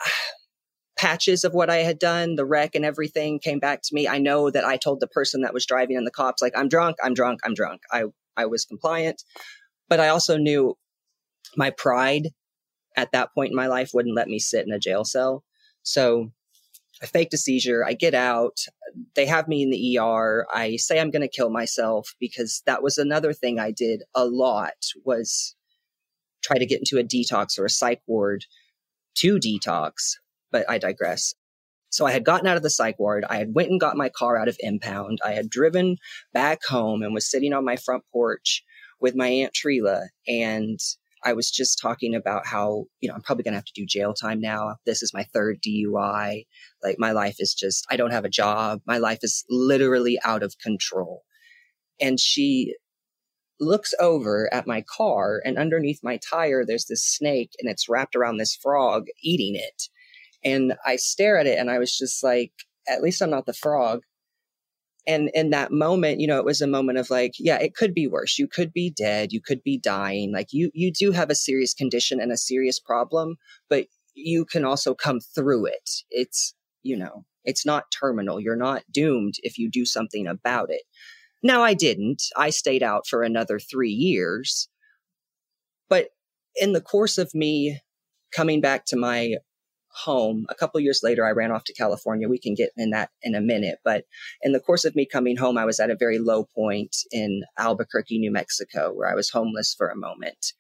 patches 0.97 1.45
of 1.45 1.53
what 1.53 1.71
I 1.71 1.79
had 1.79 1.99
done, 1.99 2.37
the 2.37 2.47
wreck 2.47 2.75
and 2.75 2.85
everything 2.85 3.39
came 3.39 3.59
back 3.59 3.83
to 3.83 3.95
me. 3.95 4.07
I 4.09 4.19
know 4.19 4.51
that 4.51 4.65
I 4.65 4.77
told 4.77 5.01
the 5.01 5.09
person 5.09 5.43
that 5.43 5.55
was 5.55 5.67
driving 5.67 5.97
and 5.97 6.07
the 6.07 6.11
cops, 6.11 6.41
like, 6.41 6.57
I'm 6.57 6.69
drunk, 6.69 6.97
I'm 7.03 7.15
drunk, 7.15 7.41
I'm 7.45 7.55
drunk. 7.55 7.83
I, 7.91 8.05
I 8.37 8.47
was 8.47 8.65
compliant, 8.65 9.23
but 9.89 10.01
I 10.01 10.09
also 10.09 10.37
knew 10.37 10.77
my 11.57 11.71
pride 11.71 12.29
at 12.97 13.13
that 13.13 13.35
point 13.35 13.51
in 13.51 13.57
my 13.57 13.67
life 13.67 13.91
wouldn't 13.93 14.15
let 14.15 14.29
me 14.29 14.39
sit 14.39 14.67
in 14.67 14.73
a 14.73 14.79
jail 14.79 15.05
cell. 15.05 15.45
So 15.83 16.31
I 17.03 17.07
faked 17.07 17.35
a 17.35 17.39
seizure. 17.39 17.85
I 17.85 17.95
get 17.95 18.15
out. 18.15 18.59
They 19.15 19.27
have 19.27 19.49
me 19.49 19.63
in 19.63 19.71
the 19.71 19.99
ER. 19.99 20.47
I 20.53 20.77
say 20.77 21.01
I'm 21.01 21.11
going 21.11 21.23
to 21.23 21.29
kill 21.29 21.51
myself 21.51 22.15
because 22.21 22.63
that 22.67 22.83
was 22.83 22.99
another 22.99 23.33
thing 23.33 23.59
I 23.59 23.73
did 23.73 24.03
a 24.15 24.25
lot 24.25 24.73
was 25.05 25.57
try 26.43 26.59
to 26.59 26.67
get 26.67 26.79
into 26.79 26.99
a 26.99 27.05
detox 27.05 27.59
or 27.59 27.65
a 27.65 27.71
psych 27.71 28.03
ward 28.07 28.45
to 29.17 29.39
detox 29.39 30.17
but 30.55 30.71
I 30.71 30.79
digress. 30.79 31.35
So 31.91 32.07
I 32.07 32.13
had 32.13 32.25
gotten 32.25 32.47
out 32.47 32.57
of 32.57 32.63
the 32.63 32.71
psych 32.71 32.97
ward. 33.01 33.25
I 33.29 33.39
had 33.39 33.57
went 33.57 33.71
and 33.71 33.81
got 33.81 33.97
my 33.97 34.09
car 34.09 34.37
out 34.37 34.47
of 34.47 34.57
impound. 34.61 35.19
I 35.25 35.33
had 35.33 35.51
driven 35.51 35.97
back 36.33 36.61
home 36.65 37.03
and 37.03 37.13
was 37.13 37.29
sitting 37.29 37.53
on 37.53 37.65
my 37.65 37.75
front 37.75 38.05
porch 38.13 38.63
with 39.01 39.17
my 39.17 39.27
aunt 39.27 39.53
Trila. 39.53 40.07
And 40.29 40.79
I 41.25 41.33
was 41.33 41.51
just 41.51 41.81
talking 41.81 42.15
about 42.15 42.47
how, 42.47 42.85
you 43.01 43.09
know, 43.09 43.17
I'm 43.17 43.23
probably 43.23 43.43
going 43.43 43.55
to 43.55 43.59
have 43.59 43.65
to 43.65 43.73
do 43.75 43.85
jail 43.85 44.15
time 44.15 44.41
now. 44.41 44.77
This 44.87 45.03
is 45.03 45.13
my 45.13 45.25
third 45.35 45.59
DUI. 45.61 46.47
Like 46.85 46.97
my 47.01 47.11
life 47.11 47.37
is 47.41 47.53
just, 47.53 47.85
I 47.91 47.97
don't 47.97 48.13
have 48.13 48.25
a 48.25 48.31
job. 48.31 48.81
My 48.87 48.99
life 48.99 49.21
is 49.23 49.45
literally 49.51 50.21
out 50.25 50.45
of 50.45 50.55
control. 50.63 51.23
And 52.01 52.21
she 52.21 52.77
looks 53.61 53.95
over 54.01 54.53
at 54.53 54.67
my 54.67 54.83
car 54.83 55.41
and 55.45 55.59
underneath 55.59 56.01
my 56.03 56.19
tire, 56.19 56.65
there's 56.65 56.87
this 56.87 57.05
snake 57.05 57.53
and 57.61 57.71
it's 57.71 57.89
wrapped 57.89 58.17
around 58.17 58.39
this 58.39 58.57
frog 58.57 59.07
eating 59.23 59.55
it. 59.55 59.89
And 60.45 60.75
I 60.85 60.97
stare 60.97 61.39
at 61.39 61.47
it 61.47 61.59
and 61.59 61.71
I 61.71 61.79
was 61.79 61.97
just 61.97 62.23
like, 62.23 62.53
at 62.89 63.03
least 63.03 63.23
I'm 63.23 63.31
not 63.31 63.47
the 63.47 63.55
frog. 63.55 64.03
And 65.07 65.31
in 65.35 65.51
that 65.51 65.71
moment, 65.71 66.21
you 66.21 66.27
know, 66.27 66.39
it 66.39 66.45
was 66.45 66.61
a 66.61 66.67
moment 66.67 66.99
of 66.99 67.11
like, 67.11 67.33
yeah, 67.39 67.59
it 67.59 67.75
could 67.75 67.95
be 67.95 68.07
worse. 68.07 68.39
You 68.39 68.49
could 68.49 68.73
be 68.73 68.91
dead. 68.91 69.33
You 69.33 69.41
could 69.41 69.63
be 69.63 69.79
dying. 69.79 70.33
Like 70.33 70.49
you, 70.53 70.71
you 70.75 70.91
do 70.93 71.13
have 71.13 71.31
a 71.31 71.35
serious 71.35 71.75
condition 71.75 72.21
and 72.21 72.33
a 72.33 72.39
serious 72.39 72.81
problem, 72.81 73.37
but 73.69 73.87
you 74.15 74.45
can 74.45 74.65
also 74.65 74.95
come 74.95 75.21
through 75.21 75.67
it. 75.67 75.91
It's, 76.11 76.55
you 76.83 76.97
know, 76.97 77.25
it's 77.45 77.67
not 77.67 77.91
terminal. 77.91 78.41
You're 78.41 78.57
not 78.57 78.83
doomed 78.91 79.35
if 79.43 79.59
you 79.59 79.71
do 79.71 79.85
something 79.85 80.27
about 80.27 80.71
it. 80.71 80.83
Now, 81.45 81.63
I 81.63 81.75
didn't. 81.75 82.23
I 82.37 82.49
stayed 82.49 82.83
out 82.83 83.07
for 83.07 83.23
another 83.23 83.59
three 83.61 83.93
years. 83.93 84.69
But 85.91 86.09
in 86.57 86.73
the 86.73 86.81
course 86.81 87.19
of 87.19 87.35
me 87.35 87.81
coming 88.35 88.63
back 88.63 88.87
to 88.87 88.97
my 88.97 89.35
home, 89.89 90.47
a 90.49 90.55
couple 90.55 90.81
years 90.81 91.01
later, 91.03 91.27
I 91.27 91.33
ran 91.33 91.53
off 91.53 91.65
to 91.65 91.75
California. 91.75 92.31
We 92.31 92.39
can 92.39 92.55
get 92.55 92.71
in 92.79 92.91
that 92.91 93.11
in 93.23 93.35
a 93.35 93.43
minute. 93.43 93.79
But 93.85 94.07
in 94.41 94.53
the 94.53 94.61
course 94.61 94.87
of 94.87 94.97
me 94.97 95.07
coming 95.07 95.37
home, 95.37 95.59
I 95.59 95.67
was 95.67 95.79
at 95.79 95.91
a 95.91 95.97
very 95.97 96.19
low 96.19 96.49
point 96.55 96.97
in 97.13 97.45
Albuquerque, 97.59 98.19
New 98.19 98.33
Mexico, 98.33 98.91
where 98.95 99.11
I 99.11 99.15
was 99.15 99.29
homeless 99.29 99.75
for 99.77 99.89
a 99.89 99.97
moment 99.97 100.55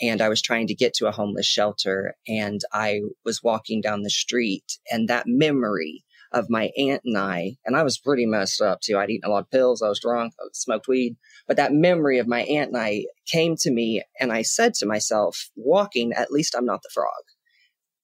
and 0.00 0.20
I 0.20 0.28
was 0.28 0.42
trying 0.42 0.66
to 0.68 0.74
get 0.74 0.94
to 0.94 1.08
a 1.08 1.12
homeless 1.12 1.46
shelter 1.46 2.14
and 2.28 2.60
I 2.72 3.00
was 3.24 3.42
walking 3.42 3.80
down 3.80 4.02
the 4.02 4.10
street 4.10 4.78
and 4.90 5.08
that 5.08 5.26
memory 5.26 6.04
of 6.32 6.50
my 6.50 6.70
aunt 6.76 7.02
and 7.04 7.16
I, 7.16 7.56
and 7.64 7.76
I 7.76 7.82
was 7.82 7.98
pretty 7.98 8.26
messed 8.26 8.60
up 8.60 8.80
too. 8.80 8.98
I'd 8.98 9.10
eaten 9.10 9.28
a 9.28 9.32
lot 9.32 9.44
of 9.44 9.50
pills. 9.50 9.82
I 9.82 9.88
was 9.88 10.00
drunk. 10.00 10.34
I 10.40 10.44
smoked 10.52 10.88
weed, 10.88 11.16
but 11.46 11.56
that 11.56 11.72
memory 11.72 12.18
of 12.18 12.26
my 12.26 12.42
aunt 12.42 12.72
and 12.72 12.80
I 12.80 13.06
came 13.26 13.56
to 13.60 13.70
me 13.70 14.02
and 14.20 14.32
I 14.32 14.42
said 14.42 14.74
to 14.74 14.86
myself, 14.86 15.50
walking, 15.56 16.12
at 16.12 16.30
least 16.30 16.54
I'm 16.56 16.66
not 16.66 16.82
the 16.82 16.90
frog. 16.92 17.22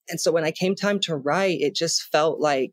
And 0.09 0.21
so 0.21 0.33
when 0.33 0.45
I 0.45 0.51
came 0.51 0.75
time 0.75 1.01
to 1.01 1.17
write, 1.17 1.61
it 1.61 1.75
just 1.75 2.03
felt 2.13 2.41
like 2.41 2.73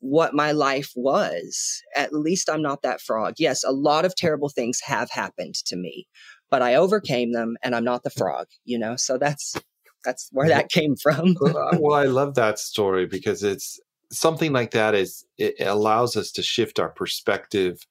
what 0.00 0.34
my 0.34 0.52
life 0.52 0.92
was. 0.94 1.82
At 1.94 2.12
least 2.12 2.48
I'm 2.48 2.62
not 2.62 2.82
that 2.82 3.00
frog. 3.00 3.34
Yes, 3.38 3.64
a 3.64 3.72
lot 3.72 4.04
of 4.04 4.14
terrible 4.14 4.48
things 4.48 4.80
have 4.84 5.10
happened 5.10 5.54
to 5.66 5.76
me, 5.76 6.06
but 6.50 6.62
I 6.62 6.74
overcame 6.74 7.32
them 7.32 7.56
and 7.62 7.74
I'm 7.74 7.84
not 7.84 8.02
the 8.02 8.10
frog, 8.10 8.46
you 8.64 8.78
know? 8.78 8.96
So 8.96 9.18
that's, 9.18 9.56
that's 10.04 10.28
where 10.32 10.48
that 10.48 10.68
came 10.70 10.94
from. 10.96 11.36
well, 11.40 11.94
I 11.94 12.04
love 12.04 12.34
that 12.36 12.58
story 12.58 13.06
because 13.06 13.42
it's 13.42 13.80
something 14.10 14.52
like 14.52 14.70
that 14.72 14.94
is, 14.94 15.24
it 15.38 15.54
allows 15.60 16.16
us 16.16 16.30
to 16.32 16.42
shift 16.42 16.78
our 16.78 16.88
perspective 16.88 17.86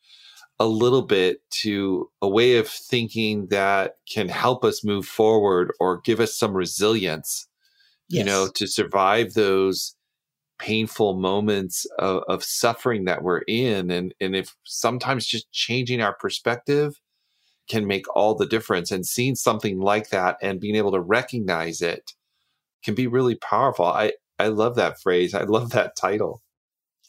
a 0.59 0.65
little 0.65 1.01
bit 1.01 1.41
to 1.49 2.09
a 2.21 2.29
way 2.29 2.57
of 2.57 2.67
thinking 2.67 3.47
that 3.47 3.97
can 4.09 4.29
help 4.29 4.63
us 4.63 4.85
move 4.85 5.05
forward 5.05 5.71
or 5.79 6.01
give 6.01 6.19
us 6.19 6.35
some 6.35 6.53
resilience, 6.53 7.47
yes. 8.07 8.19
you 8.19 8.23
know, 8.25 8.47
to 8.55 8.65
survive 8.65 9.33
those 9.33 9.95
painful 10.57 11.19
moments 11.19 11.85
of, 11.99 12.23
of, 12.29 12.41
suffering 12.41 13.03
that 13.03 13.21
we're 13.21 13.41
in. 13.47 13.91
And, 13.91 14.13
and 14.21 14.33
if 14.35 14.55
sometimes 14.63 15.25
just 15.25 15.51
changing 15.51 15.99
our 15.99 16.13
perspective 16.13 17.01
can 17.67 17.87
make 17.87 18.05
all 18.15 18.35
the 18.35 18.45
difference. 18.45 18.91
And 18.91 19.05
seeing 19.05 19.35
something 19.35 19.79
like 19.79 20.09
that 20.09 20.37
and 20.41 20.59
being 20.59 20.75
able 20.75 20.91
to 20.91 21.01
recognize 21.01 21.81
it 21.81 22.13
can 22.83 22.95
be 22.95 23.07
really 23.07 23.35
powerful. 23.35 23.85
I, 23.85 24.13
I 24.39 24.47
love 24.47 24.75
that 24.75 24.99
phrase. 24.99 25.33
I 25.33 25.43
love 25.43 25.71
that 25.71 25.95
title. 25.95 26.41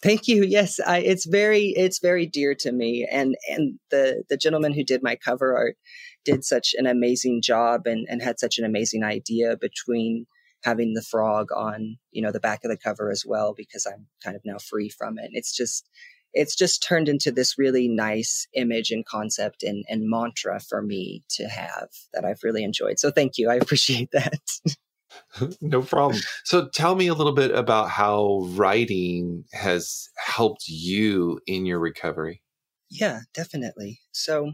Thank 0.03 0.29
you. 0.29 0.45
Yes, 0.45 0.79
I, 0.87 0.99
it's 0.99 1.27
very 1.27 1.69
it's 1.77 2.01
very 2.01 2.27
dear 2.27 2.55
to 2.57 2.73
me, 2.73 3.07
and 3.11 3.35
and 3.49 3.79
the 3.91 4.25
the 4.29 4.37
gentleman 4.37 4.73
who 4.73 4.85
did 4.85 5.03
my 5.03 5.17
cover 5.17 5.57
art 5.57 5.77
did 6.25 6.45
such 6.45 6.75
an 6.77 6.87
amazing 6.87 7.41
job 7.43 7.87
and 7.87 8.07
and 8.09 8.23
had 8.23 8.39
such 8.39 8.59
an 8.59 8.65
amazing 8.65 9.05
idea 9.05 9.57
between 9.57 10.27
having 10.65 10.95
the 10.95 11.03
frog 11.03 11.49
on 11.55 11.97
you 12.11 12.21
know 12.21 12.33
the 12.33 12.41
back 12.41 12.61
of 12.65 12.71
the 12.71 12.77
cover 12.77 13.11
as 13.11 13.25
well 13.27 13.55
because 13.57 13.87
I'm 13.87 14.07
kind 14.23 14.37
of 14.37 14.43
now 14.45 14.59
free 14.59 14.91
from 14.91 15.19
it. 15.19 15.31
It's 15.33 15.57
just 15.57 15.89
it's 16.35 16.55
just 16.55 16.83
turned 16.83 17.09
into 17.09 17.33
this 17.33 17.57
really 17.57 17.89
nice 17.89 18.47
image 18.53 18.91
and 18.91 19.07
concept 19.07 19.63
and, 19.63 19.85
and 19.89 20.09
mantra 20.09 20.61
for 20.61 20.83
me 20.83 21.25
to 21.31 21.49
have 21.49 21.89
that 22.13 22.27
I've 22.27 22.43
really 22.43 22.63
enjoyed. 22.63 22.99
So 22.99 23.11
thank 23.11 23.39
you. 23.39 23.49
I 23.49 23.55
appreciate 23.55 24.11
that. 24.13 24.41
no 25.61 25.83
problem. 25.83 26.21
So 26.45 26.69
tell 26.69 26.95
me 26.95 27.07
a 27.07 27.15
little 27.15 27.35
bit 27.35 27.53
about 27.53 27.91
how 27.91 28.47
writing 28.51 29.45
has 29.53 30.09
helped 30.17 30.69
you 30.69 31.41
in 31.47 31.67
your 31.67 31.79
recovery. 31.79 32.43
Yeah, 32.91 33.21
definitely. 33.35 34.01
So 34.13 34.53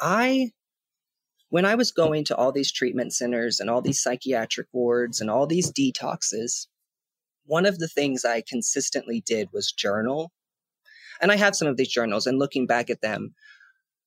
I 0.00 0.50
when 1.50 1.64
I 1.64 1.76
was 1.76 1.92
going 1.92 2.24
to 2.24 2.36
all 2.36 2.50
these 2.50 2.72
treatment 2.72 3.12
centers 3.12 3.60
and 3.60 3.70
all 3.70 3.80
these 3.80 4.02
psychiatric 4.02 4.66
wards 4.72 5.20
and 5.20 5.30
all 5.30 5.46
these 5.46 5.72
detoxes, 5.72 6.66
one 7.44 7.64
of 7.64 7.78
the 7.78 7.86
things 7.86 8.24
I 8.24 8.42
consistently 8.48 9.22
did 9.24 9.50
was 9.52 9.70
journal 9.70 10.32
and 11.20 11.30
I 11.32 11.36
have 11.36 11.56
some 11.56 11.68
of 11.68 11.76
these 11.76 11.88
journals 11.88 12.26
and 12.26 12.38
looking 12.38 12.66
back 12.66 12.90
at 12.90 13.00
them, 13.00 13.34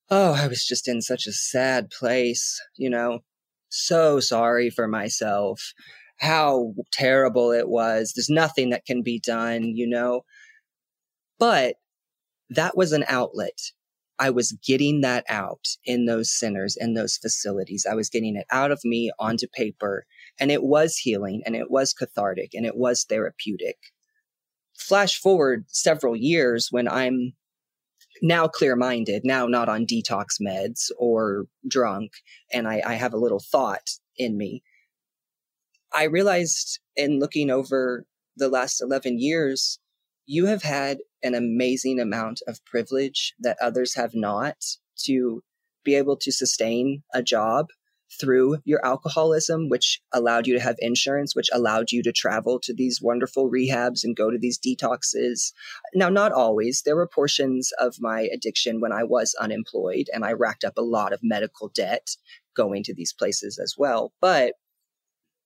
oh, 0.09 0.33
I 0.33 0.47
was 0.47 0.65
just 0.65 0.87
in 0.87 1.01
such 1.01 1.27
a 1.27 1.31
sad 1.31 1.89
place, 1.89 2.61
you 2.75 2.89
know, 2.89 3.19
so 3.69 4.19
sorry 4.19 4.69
for 4.69 4.87
myself, 4.87 5.73
how 6.17 6.73
terrible 6.91 7.51
it 7.51 7.69
was. 7.69 8.13
There's 8.15 8.29
nothing 8.29 8.69
that 8.69 8.85
can 8.85 9.03
be 9.03 9.19
done, 9.19 9.63
you 9.75 9.87
know. 9.87 10.21
But 11.39 11.75
that 12.49 12.77
was 12.77 12.91
an 12.91 13.05
outlet. 13.07 13.59
I 14.19 14.31
was 14.31 14.57
getting 14.65 15.01
that 15.01 15.25
out 15.29 15.67
in 15.85 16.05
those 16.05 16.31
centers, 16.31 16.75
in 16.79 16.95
those 16.95 17.17
facilities. 17.17 17.85
I 17.89 17.93
was 17.93 18.09
getting 18.09 18.35
it 18.35 18.47
out 18.51 18.71
of 18.71 18.81
me 18.83 19.11
onto 19.19 19.47
paper, 19.47 20.05
and 20.39 20.51
it 20.51 20.63
was 20.63 20.97
healing 20.97 21.43
and 21.45 21.55
it 21.55 21.69
was 21.69 21.93
cathartic 21.93 22.51
and 22.55 22.65
it 22.65 22.75
was 22.75 23.05
therapeutic 23.07 23.77
flash 24.77 25.19
forward 25.19 25.65
several 25.67 26.15
years 26.15 26.67
when 26.71 26.87
I'm 26.87 27.33
now 28.21 28.47
clear 28.47 28.75
minded, 28.75 29.23
now 29.23 29.47
not 29.47 29.69
on 29.69 29.85
detox 29.85 30.41
meds 30.41 30.89
or 30.97 31.45
drunk, 31.67 32.11
and 32.53 32.67
I, 32.67 32.81
I, 32.85 32.93
have 32.95 33.13
a 33.13 33.17
little 33.17 33.39
thought 33.39 33.89
in 34.17 34.37
me. 34.37 34.63
I 35.93 36.03
realized 36.03 36.79
in 36.95 37.19
looking 37.19 37.49
over 37.49 38.05
the 38.35 38.49
last 38.49 38.81
11 38.81 39.19
years, 39.19 39.79
you 40.25 40.45
have 40.45 40.63
had 40.63 40.99
an 41.23 41.33
amazing 41.33 41.99
amount 41.99 42.41
of 42.47 42.63
privilege 42.65 43.33
that 43.39 43.57
others 43.61 43.95
have 43.95 44.13
not 44.13 44.57
to 45.05 45.43
be 45.83 45.95
able 45.95 46.17
to 46.17 46.31
sustain 46.31 47.03
a 47.13 47.23
job 47.23 47.67
through 48.09 48.57
your 48.63 48.83
alcoholism, 48.85 49.69
which 49.69 50.01
allowed 50.13 50.47
you 50.47 50.53
to 50.53 50.63
have 50.63 50.75
insurance, 50.79 51.35
which 51.35 51.49
allowed 51.53 51.91
you 51.91 52.01
to 52.03 52.11
travel 52.11 52.59
to 52.59 52.73
these 52.73 53.01
wonderful 53.01 53.49
rehabs 53.49 54.03
and 54.03 54.15
go 54.15 54.31
to 54.31 54.37
these 54.37 54.57
detoxes. 54.57 55.51
Now, 55.93 56.09
not 56.09 56.31
always. 56.31 56.83
There 56.83 56.95
were 56.95 57.07
portions 57.07 57.71
of 57.79 57.95
my 57.99 58.21
addiction 58.33 58.79
when 58.79 58.91
I 58.91 59.03
was 59.03 59.35
unemployed 59.39 60.07
and 60.13 60.23
I 60.23 60.33
racked 60.33 60.63
up 60.63 60.77
a 60.77 60.81
lot 60.81 61.13
of 61.13 61.19
medical 61.21 61.69
debt 61.69 62.15
going 62.55 62.83
to 62.83 62.93
these 62.93 63.13
places 63.13 63.59
as 63.59 63.75
well. 63.77 64.13
But 64.21 64.53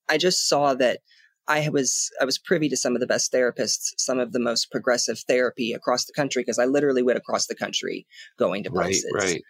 I 0.08 0.18
just 0.18 0.48
saw 0.48 0.74
that 0.74 1.00
I 1.48 1.68
was 1.68 2.10
I 2.20 2.24
was 2.24 2.38
privy 2.38 2.68
to 2.68 2.76
some 2.76 2.94
of 2.94 3.00
the 3.00 3.06
best 3.06 3.32
therapists, 3.32 3.92
some 3.98 4.20
of 4.20 4.32
the 4.32 4.38
most 4.38 4.70
progressive 4.70 5.18
therapy 5.20 5.72
across 5.72 6.04
the 6.04 6.12
country 6.12 6.42
because 6.42 6.58
I 6.58 6.66
literally 6.66 7.02
went 7.02 7.18
across 7.18 7.46
the 7.46 7.56
country 7.56 8.06
going 8.38 8.62
to 8.64 8.70
places. 8.70 9.10
Right, 9.12 9.24
right. 9.24 9.42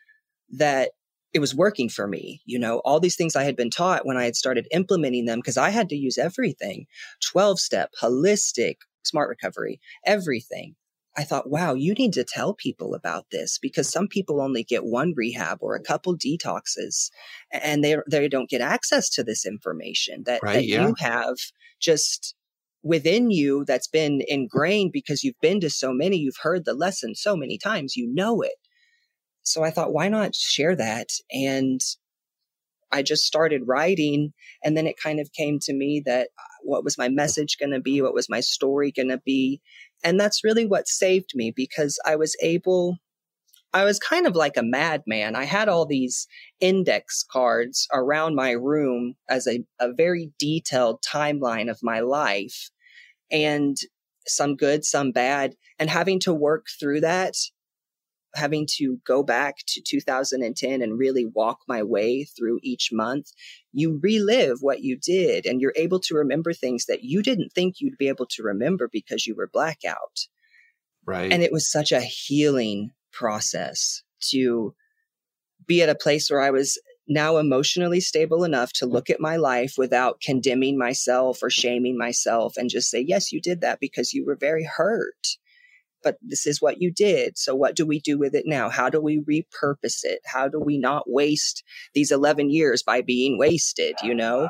That 0.50 0.90
it 1.32 1.40
was 1.40 1.54
working 1.54 1.88
for 1.88 2.06
me. 2.06 2.42
You 2.44 2.58
know, 2.58 2.78
all 2.80 3.00
these 3.00 3.16
things 3.16 3.36
I 3.36 3.44
had 3.44 3.56
been 3.56 3.70
taught 3.70 4.06
when 4.06 4.16
I 4.16 4.24
had 4.24 4.36
started 4.36 4.68
implementing 4.70 5.24
them 5.24 5.38
because 5.38 5.56
I 5.56 5.70
had 5.70 5.88
to 5.90 5.96
use 5.96 6.18
everything 6.18 6.86
12 7.30 7.58
step, 7.58 7.90
holistic, 8.00 8.76
smart 9.02 9.28
recovery, 9.28 9.80
everything. 10.04 10.74
I 11.14 11.24
thought, 11.24 11.50
wow, 11.50 11.74
you 11.74 11.92
need 11.92 12.14
to 12.14 12.24
tell 12.24 12.54
people 12.54 12.94
about 12.94 13.26
this 13.30 13.58
because 13.58 13.90
some 13.90 14.08
people 14.08 14.40
only 14.40 14.64
get 14.64 14.84
one 14.84 15.12
rehab 15.14 15.58
or 15.60 15.74
a 15.74 15.82
couple 15.82 16.16
detoxes 16.16 17.10
and 17.52 17.84
they, 17.84 17.96
they 18.10 18.28
don't 18.28 18.48
get 18.48 18.62
access 18.62 19.10
to 19.10 19.22
this 19.22 19.44
information 19.44 20.22
that, 20.24 20.42
right, 20.42 20.54
that 20.54 20.66
yeah. 20.66 20.86
you 20.86 20.94
have 21.00 21.36
just 21.80 22.34
within 22.82 23.30
you 23.30 23.62
that's 23.66 23.88
been 23.88 24.22
ingrained 24.26 24.90
because 24.92 25.22
you've 25.22 25.40
been 25.42 25.60
to 25.60 25.68
so 25.68 25.92
many, 25.92 26.16
you've 26.16 26.38
heard 26.42 26.64
the 26.64 26.72
lesson 26.72 27.14
so 27.14 27.36
many 27.36 27.58
times, 27.58 27.94
you 27.94 28.10
know 28.10 28.40
it 28.40 28.54
so 29.42 29.62
I 29.64 29.70
thought, 29.70 29.92
why 29.92 30.08
not 30.08 30.34
share 30.34 30.76
that? 30.76 31.08
And 31.30 31.80
I 32.92 33.02
just 33.02 33.24
started 33.24 33.66
writing. 33.66 34.32
And 34.62 34.76
then 34.76 34.86
it 34.86 35.00
kind 35.02 35.18
of 35.18 35.32
came 35.32 35.58
to 35.60 35.72
me 35.72 36.02
that 36.04 36.28
uh, 36.38 36.42
what 36.62 36.84
was 36.84 36.98
my 36.98 37.08
message 37.08 37.56
going 37.58 37.72
to 37.72 37.80
be? 37.80 38.02
What 38.02 38.14
was 38.14 38.28
my 38.28 38.40
story 38.40 38.92
going 38.92 39.08
to 39.08 39.20
be? 39.24 39.60
And 40.04 40.20
that's 40.20 40.44
really 40.44 40.66
what 40.66 40.86
saved 40.86 41.30
me 41.34 41.52
because 41.54 41.98
I 42.04 42.16
was 42.16 42.36
able, 42.42 42.98
I 43.72 43.84
was 43.84 43.98
kind 43.98 44.26
of 44.26 44.36
like 44.36 44.56
a 44.56 44.62
madman. 44.62 45.34
I 45.34 45.44
had 45.44 45.68
all 45.68 45.86
these 45.86 46.26
index 46.60 47.24
cards 47.28 47.88
around 47.92 48.34
my 48.34 48.50
room 48.50 49.14
as 49.28 49.46
a, 49.46 49.64
a 49.80 49.92
very 49.92 50.30
detailed 50.38 51.02
timeline 51.02 51.70
of 51.70 51.80
my 51.82 52.00
life 52.00 52.70
and 53.30 53.76
some 54.26 54.54
good, 54.54 54.84
some 54.84 55.10
bad. 55.10 55.54
And 55.78 55.88
having 55.88 56.20
to 56.20 56.34
work 56.34 56.66
through 56.78 57.00
that 57.00 57.34
having 58.34 58.66
to 58.78 58.98
go 59.06 59.22
back 59.22 59.56
to 59.66 59.82
2010 59.82 60.82
and 60.82 60.98
really 60.98 61.26
walk 61.26 61.58
my 61.68 61.82
way 61.82 62.24
through 62.24 62.58
each 62.62 62.90
month, 62.92 63.26
you 63.72 64.00
relive 64.02 64.58
what 64.60 64.82
you 64.82 64.96
did 64.96 65.46
and 65.46 65.60
you're 65.60 65.74
able 65.76 66.00
to 66.00 66.14
remember 66.14 66.52
things 66.52 66.86
that 66.86 67.04
you 67.04 67.22
didn't 67.22 67.52
think 67.52 67.76
you'd 67.78 67.98
be 67.98 68.08
able 68.08 68.26
to 68.26 68.42
remember 68.42 68.88
because 68.90 69.26
you 69.26 69.34
were 69.34 69.50
blackout. 69.52 70.26
Right. 71.04 71.32
And 71.32 71.42
it 71.42 71.52
was 71.52 71.70
such 71.70 71.92
a 71.92 72.00
healing 72.00 72.90
process 73.12 74.02
to 74.30 74.74
be 75.66 75.82
at 75.82 75.88
a 75.88 75.94
place 75.94 76.30
where 76.30 76.40
I 76.40 76.50
was 76.50 76.80
now 77.08 77.36
emotionally 77.36 78.00
stable 78.00 78.44
enough 78.44 78.72
to 78.72 78.86
look 78.86 79.10
at 79.10 79.20
my 79.20 79.36
life 79.36 79.74
without 79.76 80.20
condemning 80.20 80.78
myself 80.78 81.42
or 81.42 81.50
shaming 81.50 81.98
myself 81.98 82.56
and 82.56 82.70
just 82.70 82.90
say, 82.90 83.00
yes, 83.00 83.32
you 83.32 83.40
did 83.40 83.60
that 83.60 83.80
because 83.80 84.12
you 84.12 84.24
were 84.24 84.36
very 84.36 84.64
hurt. 84.64 85.26
But 86.02 86.16
this 86.22 86.46
is 86.46 86.60
what 86.60 86.80
you 86.80 86.92
did. 86.92 87.38
So 87.38 87.54
what 87.54 87.76
do 87.76 87.86
we 87.86 88.00
do 88.00 88.18
with 88.18 88.34
it 88.34 88.44
now? 88.46 88.68
How 88.68 88.88
do 88.88 89.00
we 89.00 89.20
repurpose 89.20 90.00
it? 90.02 90.20
How 90.24 90.48
do 90.48 90.60
we 90.60 90.78
not 90.78 91.04
waste 91.06 91.62
these 91.94 92.10
11 92.10 92.50
years 92.50 92.82
by 92.82 93.00
being 93.02 93.38
wasted? 93.38 93.94
You 94.02 94.14
know, 94.14 94.48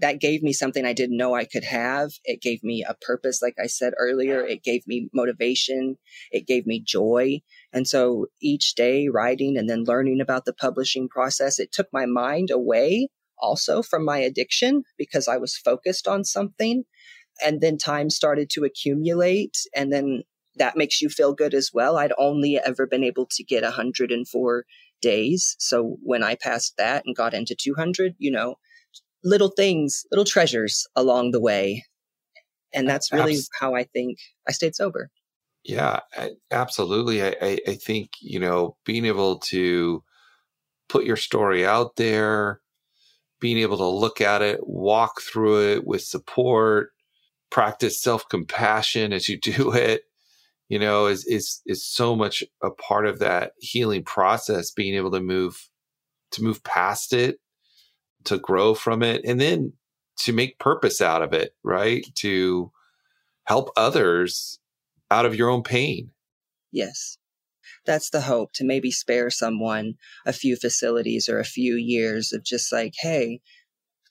that 0.00 0.20
gave 0.20 0.42
me 0.42 0.52
something 0.52 0.84
I 0.84 0.92
didn't 0.92 1.16
know 1.16 1.34
I 1.34 1.44
could 1.44 1.64
have. 1.64 2.10
It 2.24 2.42
gave 2.42 2.64
me 2.64 2.84
a 2.86 2.96
purpose, 3.00 3.40
like 3.40 3.54
I 3.62 3.66
said 3.66 3.92
earlier. 3.98 4.44
It 4.44 4.64
gave 4.64 4.86
me 4.86 5.08
motivation. 5.14 5.96
It 6.32 6.46
gave 6.46 6.66
me 6.66 6.82
joy. 6.84 7.40
And 7.72 7.86
so 7.86 8.26
each 8.42 8.74
day 8.74 9.08
writing 9.08 9.56
and 9.56 9.68
then 9.68 9.84
learning 9.84 10.20
about 10.20 10.46
the 10.46 10.52
publishing 10.52 11.08
process, 11.08 11.58
it 11.58 11.72
took 11.72 11.88
my 11.92 12.06
mind 12.06 12.50
away 12.50 13.08
also 13.38 13.82
from 13.82 14.04
my 14.04 14.18
addiction 14.18 14.82
because 14.98 15.28
I 15.28 15.36
was 15.36 15.56
focused 15.56 16.08
on 16.08 16.24
something. 16.24 16.84
And 17.44 17.60
then 17.60 17.78
time 17.78 18.10
started 18.10 18.48
to 18.50 18.64
accumulate. 18.64 19.56
And 19.74 19.92
then 19.92 20.22
that 20.56 20.76
makes 20.76 21.00
you 21.00 21.08
feel 21.08 21.34
good 21.34 21.54
as 21.54 21.70
well. 21.72 21.96
I'd 21.96 22.12
only 22.18 22.58
ever 22.58 22.86
been 22.86 23.04
able 23.04 23.26
to 23.32 23.44
get 23.44 23.62
104 23.62 24.64
days. 25.00 25.56
So 25.58 25.96
when 26.02 26.22
I 26.22 26.34
passed 26.34 26.74
that 26.78 27.04
and 27.04 27.14
got 27.14 27.34
into 27.34 27.54
200, 27.54 28.14
you 28.18 28.30
know, 28.30 28.56
little 29.22 29.50
things, 29.50 30.04
little 30.10 30.24
treasures 30.24 30.86
along 30.94 31.30
the 31.30 31.40
way. 31.40 31.84
And 32.72 32.88
that's 32.88 33.12
really 33.12 33.34
Abs- 33.34 33.50
how 33.60 33.74
I 33.74 33.84
think 33.84 34.18
I 34.48 34.52
stayed 34.52 34.74
sober. 34.74 35.10
Yeah, 35.64 36.00
absolutely. 36.50 37.22
I, 37.22 37.34
I, 37.40 37.58
I 37.68 37.74
think, 37.74 38.10
you 38.20 38.38
know, 38.38 38.76
being 38.84 39.06
able 39.06 39.38
to 39.38 40.02
put 40.88 41.04
your 41.04 41.16
story 41.16 41.64
out 41.64 41.96
there, 41.96 42.60
being 43.40 43.58
able 43.58 43.78
to 43.78 43.86
look 43.86 44.20
at 44.20 44.42
it, 44.42 44.60
walk 44.66 45.22
through 45.22 45.72
it 45.72 45.86
with 45.86 46.02
support, 46.02 46.90
practice 47.50 48.00
self 48.00 48.28
compassion 48.28 49.12
as 49.12 49.28
you 49.28 49.38
do 49.40 49.72
it, 49.72 50.02
you 50.68 50.78
know, 50.78 51.06
is, 51.06 51.24
is, 51.26 51.60
is 51.66 51.86
so 51.86 52.16
much 52.16 52.42
a 52.62 52.70
part 52.70 53.06
of 53.06 53.18
that 53.18 53.52
healing 53.58 54.02
process, 54.02 54.70
being 54.70 54.94
able 54.94 55.10
to 55.10 55.20
move, 55.20 55.68
to 56.32 56.42
move 56.42 56.62
past 56.64 57.12
it 57.12 57.38
to 58.24 58.38
grow 58.38 58.74
from 58.74 59.02
it 59.02 59.22
and 59.24 59.40
then 59.40 59.72
to 60.16 60.32
make 60.32 60.58
purpose 60.58 61.00
out 61.00 61.22
of 61.22 61.32
it, 61.32 61.54
right? 61.62 62.06
To 62.16 62.70
help 63.44 63.70
others 63.76 64.58
out 65.10 65.26
of 65.26 65.34
your 65.34 65.50
own 65.50 65.62
pain. 65.62 66.10
Yes. 66.72 67.18
That's 67.86 68.10
the 68.10 68.22
hope 68.22 68.52
to 68.54 68.64
maybe 68.64 68.90
spare 68.90 69.30
someone 69.30 69.94
a 70.24 70.32
few 70.32 70.56
facilities 70.56 71.28
or 71.28 71.38
a 71.38 71.44
few 71.44 71.76
years 71.76 72.32
of 72.32 72.44
just 72.44 72.72
like, 72.72 72.94
hey, 72.98 73.40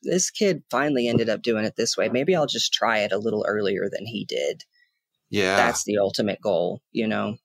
this 0.03 0.29
kid 0.29 0.63
finally 0.69 1.07
ended 1.07 1.29
up 1.29 1.41
doing 1.41 1.65
it 1.65 1.75
this 1.75 1.97
way. 1.97 2.09
Maybe 2.09 2.35
I'll 2.35 2.45
just 2.45 2.73
try 2.73 2.99
it 2.99 3.11
a 3.11 3.17
little 3.17 3.45
earlier 3.47 3.89
than 3.91 4.05
he 4.05 4.25
did. 4.25 4.63
Yeah. 5.33 5.55
That's 5.55 5.83
the 5.83 5.97
ultimate 5.97 6.39
goal, 6.41 6.81
you 6.91 7.07
know? 7.07 7.37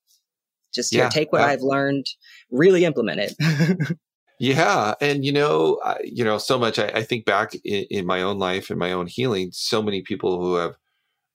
Just 0.74 0.94
yeah, 0.94 1.08
take 1.08 1.32
what 1.32 1.40
I've 1.40 1.62
learned, 1.62 2.06
really 2.50 2.84
implement 2.84 3.20
it. 3.20 3.96
Yeah, 4.40 4.94
and 5.00 5.24
you 5.24 5.32
know, 5.32 5.80
I, 5.84 5.96
you 6.04 6.22
know, 6.22 6.38
so 6.38 6.60
much. 6.60 6.78
I, 6.78 6.86
I 6.94 7.02
think 7.02 7.24
back 7.24 7.56
in, 7.64 7.86
in, 7.90 8.06
my 8.06 8.22
own 8.22 8.38
life 8.38 8.70
and 8.70 8.78
my 8.78 8.92
own 8.92 9.08
healing. 9.08 9.50
So 9.52 9.82
many 9.82 10.00
people 10.00 10.40
who 10.40 10.54
have 10.54 10.76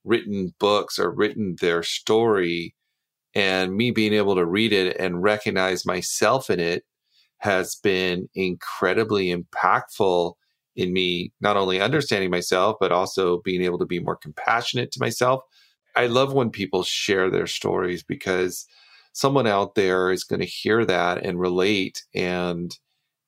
written 0.05 0.53
books 0.57 0.97
or 0.97 1.11
written 1.11 1.57
their 1.59 1.83
story, 1.83 2.75
and 3.35 3.75
me 3.75 3.91
being 3.91 4.13
able 4.13 4.35
to 4.35 4.45
read 4.45 4.71
it 4.71 4.95
and 4.97 5.21
recognize 5.21 5.85
myself 5.85 6.49
in 6.49 6.61
it 6.61 6.85
has 7.39 7.75
been 7.75 8.29
incredibly 8.35 9.35
impactful 9.35 10.35
in 10.77 10.93
me 10.93 11.33
not 11.41 11.57
only 11.57 11.81
understanding 11.81 12.31
myself 12.31 12.77
but 12.79 12.91
also 12.91 13.41
being 13.41 13.61
able 13.61 13.77
to 13.79 13.85
be 13.85 13.99
more 13.99 14.15
compassionate 14.15 14.93
to 14.93 15.01
myself. 15.01 15.43
I 15.95 16.07
love 16.07 16.33
when 16.33 16.49
people 16.49 16.83
share 16.83 17.29
their 17.29 17.47
stories 17.47 18.03
because 18.03 18.65
someone 19.13 19.47
out 19.47 19.75
there 19.75 20.11
is 20.11 20.23
going 20.23 20.39
to 20.39 20.45
hear 20.45 20.85
that 20.85 21.23
and 21.23 21.39
relate 21.39 22.03
and 22.15 22.75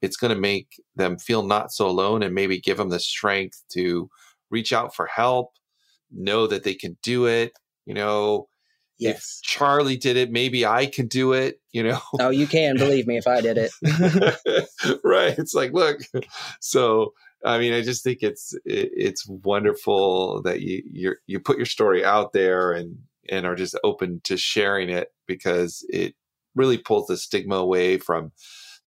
it's 0.01 0.17
going 0.17 0.33
to 0.33 0.39
make 0.39 0.81
them 0.95 1.17
feel 1.17 1.43
not 1.43 1.71
so 1.71 1.87
alone 1.87 2.23
and 2.23 2.33
maybe 2.35 2.59
give 2.59 2.77
them 2.77 2.89
the 2.89 2.99
strength 2.99 3.63
to 3.69 4.09
reach 4.49 4.73
out 4.73 4.95
for 4.95 5.07
help, 5.07 5.51
know 6.11 6.47
that 6.47 6.63
they 6.63 6.73
can 6.73 6.97
do 7.01 7.25
it. 7.25 7.53
You 7.85 7.93
know, 7.93 8.47
yes. 8.97 9.15
if 9.15 9.47
Charlie 9.47 9.97
did 9.97 10.17
it, 10.17 10.31
maybe 10.31 10.65
I 10.65 10.85
can 10.87 11.07
do 11.07 11.33
it, 11.33 11.59
you 11.71 11.83
know. 11.83 11.99
Oh, 12.19 12.29
you 12.29 12.47
can 12.47 12.77
believe 12.77 13.07
me 13.07 13.17
if 13.17 13.27
I 13.27 13.41
did 13.41 13.57
it. 13.57 13.71
right. 15.03 15.37
It's 15.37 15.53
like, 15.53 15.71
look, 15.73 15.99
so 16.59 17.13
I 17.45 17.59
mean, 17.59 17.73
I 17.73 17.81
just 17.81 18.03
think 18.03 18.19
it's 18.21 18.53
it, 18.65 18.89
it's 18.93 19.27
wonderful 19.27 20.41
that 20.41 20.61
you 20.61 20.81
you 20.91 21.15
you 21.27 21.39
put 21.39 21.57
your 21.57 21.67
story 21.67 22.03
out 22.03 22.33
there 22.33 22.71
and 22.71 22.97
and 23.29 23.45
are 23.45 23.55
just 23.55 23.77
open 23.83 24.21
to 24.23 24.35
sharing 24.35 24.89
it 24.89 25.09
because 25.27 25.85
it 25.89 26.15
really 26.55 26.77
pulls 26.77 27.07
the 27.07 27.17
stigma 27.17 27.55
away 27.55 27.97
from 27.97 28.31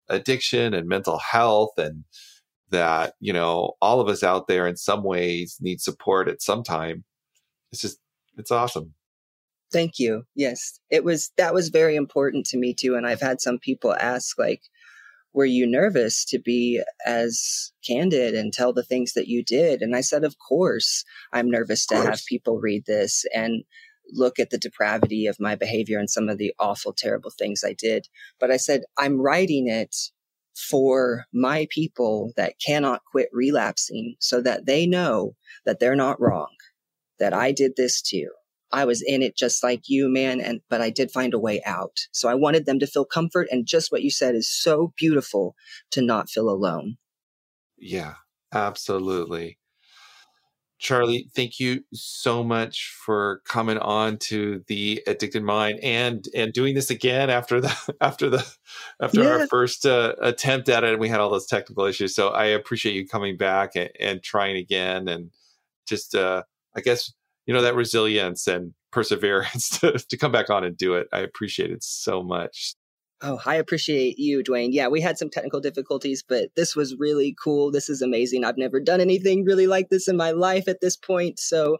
addiction 0.09 0.73
and 0.73 0.87
mental 0.87 1.17
health 1.17 1.71
and 1.77 2.03
that 2.69 3.13
you 3.19 3.33
know 3.33 3.73
all 3.81 3.99
of 3.99 4.07
us 4.07 4.23
out 4.23 4.47
there 4.47 4.67
in 4.67 4.75
some 4.77 5.03
ways 5.03 5.57
need 5.59 5.81
support 5.81 6.27
at 6.27 6.41
some 6.41 6.63
time. 6.63 7.03
It's 7.71 7.81
just 7.81 7.97
it's 8.37 8.51
awesome. 8.51 8.93
Thank 9.71 9.97
you. 9.97 10.25
Yes. 10.35 10.79
It 10.91 11.03
was 11.03 11.31
that 11.37 11.55
was 11.55 11.69
very 11.69 11.95
important 11.95 12.45
to 12.47 12.57
me 12.57 12.75
too 12.75 12.95
and 12.95 13.07
i've 13.07 13.21
had 13.21 13.41
some 13.41 13.57
people 13.57 13.95
ask 13.95 14.37
like 14.37 14.61
were 15.33 15.45
you 15.45 15.65
nervous 15.65 16.23
to 16.25 16.39
be 16.39 16.81
as 17.05 17.71
candid 17.85 18.35
and 18.35 18.53
tell 18.53 18.73
the 18.73 18.83
things 18.83 19.13
that 19.13 19.27
you 19.27 19.43
did 19.43 19.81
and 19.81 19.95
i 19.95 20.01
said 20.01 20.23
of 20.23 20.35
course 20.39 21.03
i'm 21.31 21.49
nervous 21.49 21.85
to 21.85 21.95
have 21.95 22.19
people 22.27 22.59
read 22.59 22.85
this 22.85 23.25
and 23.33 23.63
look 24.11 24.39
at 24.39 24.49
the 24.49 24.57
depravity 24.57 25.27
of 25.27 25.39
my 25.39 25.55
behavior 25.55 25.99
and 25.99 26.09
some 26.09 26.29
of 26.29 26.37
the 26.37 26.53
awful, 26.59 26.93
terrible 26.93 27.31
things 27.31 27.63
I 27.65 27.73
did. 27.73 28.07
But 28.39 28.51
I 28.51 28.57
said, 28.57 28.81
I'm 28.97 29.21
writing 29.21 29.67
it 29.67 29.95
for 30.55 31.25
my 31.33 31.67
people 31.71 32.31
that 32.37 32.59
cannot 32.63 33.01
quit 33.09 33.29
relapsing 33.31 34.15
so 34.19 34.41
that 34.41 34.65
they 34.65 34.85
know 34.85 35.35
that 35.65 35.79
they're 35.79 35.95
not 35.95 36.21
wrong, 36.21 36.55
that 37.19 37.33
I 37.33 37.51
did 37.51 37.73
this 37.75 38.01
too. 38.01 38.29
I 38.73 38.85
was 38.85 39.03
in 39.05 39.21
it 39.21 39.37
just 39.37 39.63
like 39.63 39.83
you, 39.87 40.09
man, 40.09 40.41
and 40.41 40.61
but 40.69 40.81
I 40.81 40.89
did 40.89 41.11
find 41.11 41.33
a 41.33 41.39
way 41.39 41.61
out. 41.65 42.07
So 42.11 42.27
I 42.27 42.33
wanted 42.33 42.65
them 42.65 42.79
to 42.79 42.87
feel 42.87 43.05
comfort 43.05 43.47
and 43.51 43.65
just 43.67 43.91
what 43.91 44.01
you 44.01 44.09
said 44.09 44.35
is 44.35 44.49
so 44.49 44.93
beautiful 44.97 45.55
to 45.91 46.01
not 46.01 46.29
feel 46.29 46.49
alone. 46.49 46.97
Yeah, 47.77 48.15
absolutely. 48.51 49.59
Charlie, 50.79 51.29
thank 51.33 51.61
you 51.61 51.85
so 51.93 52.43
much 52.43 52.93
for 53.05 53.41
coming 53.47 53.77
on 53.77 54.17
to 54.17 54.63
the 54.67 55.01
Addicted 55.07 55.41
Mind 55.43 55.79
and 55.81 56.27
and 56.35 56.51
doing 56.51 56.75
this 56.75 56.89
again 56.89 57.29
after 57.29 57.61
the 57.61 57.95
after 58.01 58.29
the 58.29 58.45
after 59.01 59.23
yeah. 59.23 59.29
our 59.29 59.47
first 59.47 59.85
uh, 59.85 60.15
attempt 60.21 60.67
at 60.67 60.83
it 60.83 60.89
and 60.89 60.99
we 60.99 61.07
had 61.07 61.19
all 61.19 61.29
those 61.29 61.45
technical 61.45 61.85
issues. 61.85 62.13
So 62.13 62.29
I 62.29 62.45
appreciate 62.45 62.95
you 62.95 63.07
coming 63.07 63.37
back 63.37 63.75
and, 63.75 63.91
and 63.99 64.23
trying 64.23 64.57
again 64.57 65.07
and 65.07 65.29
just 65.85 66.15
uh, 66.15 66.43
I 66.75 66.81
guess 66.81 67.13
you 67.45 67.53
know 67.53 67.61
that 67.61 67.75
resilience 67.75 68.47
and 68.47 68.73
perseverance 68.91 69.69
to, 69.79 69.91
to 69.93 70.17
come 70.17 70.31
back 70.31 70.49
on 70.49 70.63
and 70.63 70.77
do 70.77 70.95
it. 70.95 71.07
I 71.11 71.19
appreciate 71.19 71.71
it 71.71 71.83
so 71.83 72.23
much. 72.23 72.75
Oh, 73.25 73.39
I 73.45 73.55
appreciate 73.55 74.19
you, 74.19 74.43
Duane. 74.43 74.73
Yeah, 74.73 74.89
we 74.89 74.99
had 74.99 75.17
some 75.17 75.29
technical 75.29 75.61
difficulties, 75.61 76.21
but 76.27 76.49
this 76.57 76.75
was 76.75 76.97
really 76.99 77.33
cool. 77.41 77.71
This 77.71 77.87
is 77.87 78.01
amazing. 78.01 78.43
I've 78.43 78.57
never 78.57 78.81
done 78.81 78.99
anything 78.99 79.45
really 79.45 79.65
like 79.65 79.87
this 79.87 80.09
in 80.09 80.17
my 80.17 80.31
life 80.31 80.67
at 80.67 80.81
this 80.81 80.97
point. 80.97 81.39
So, 81.39 81.77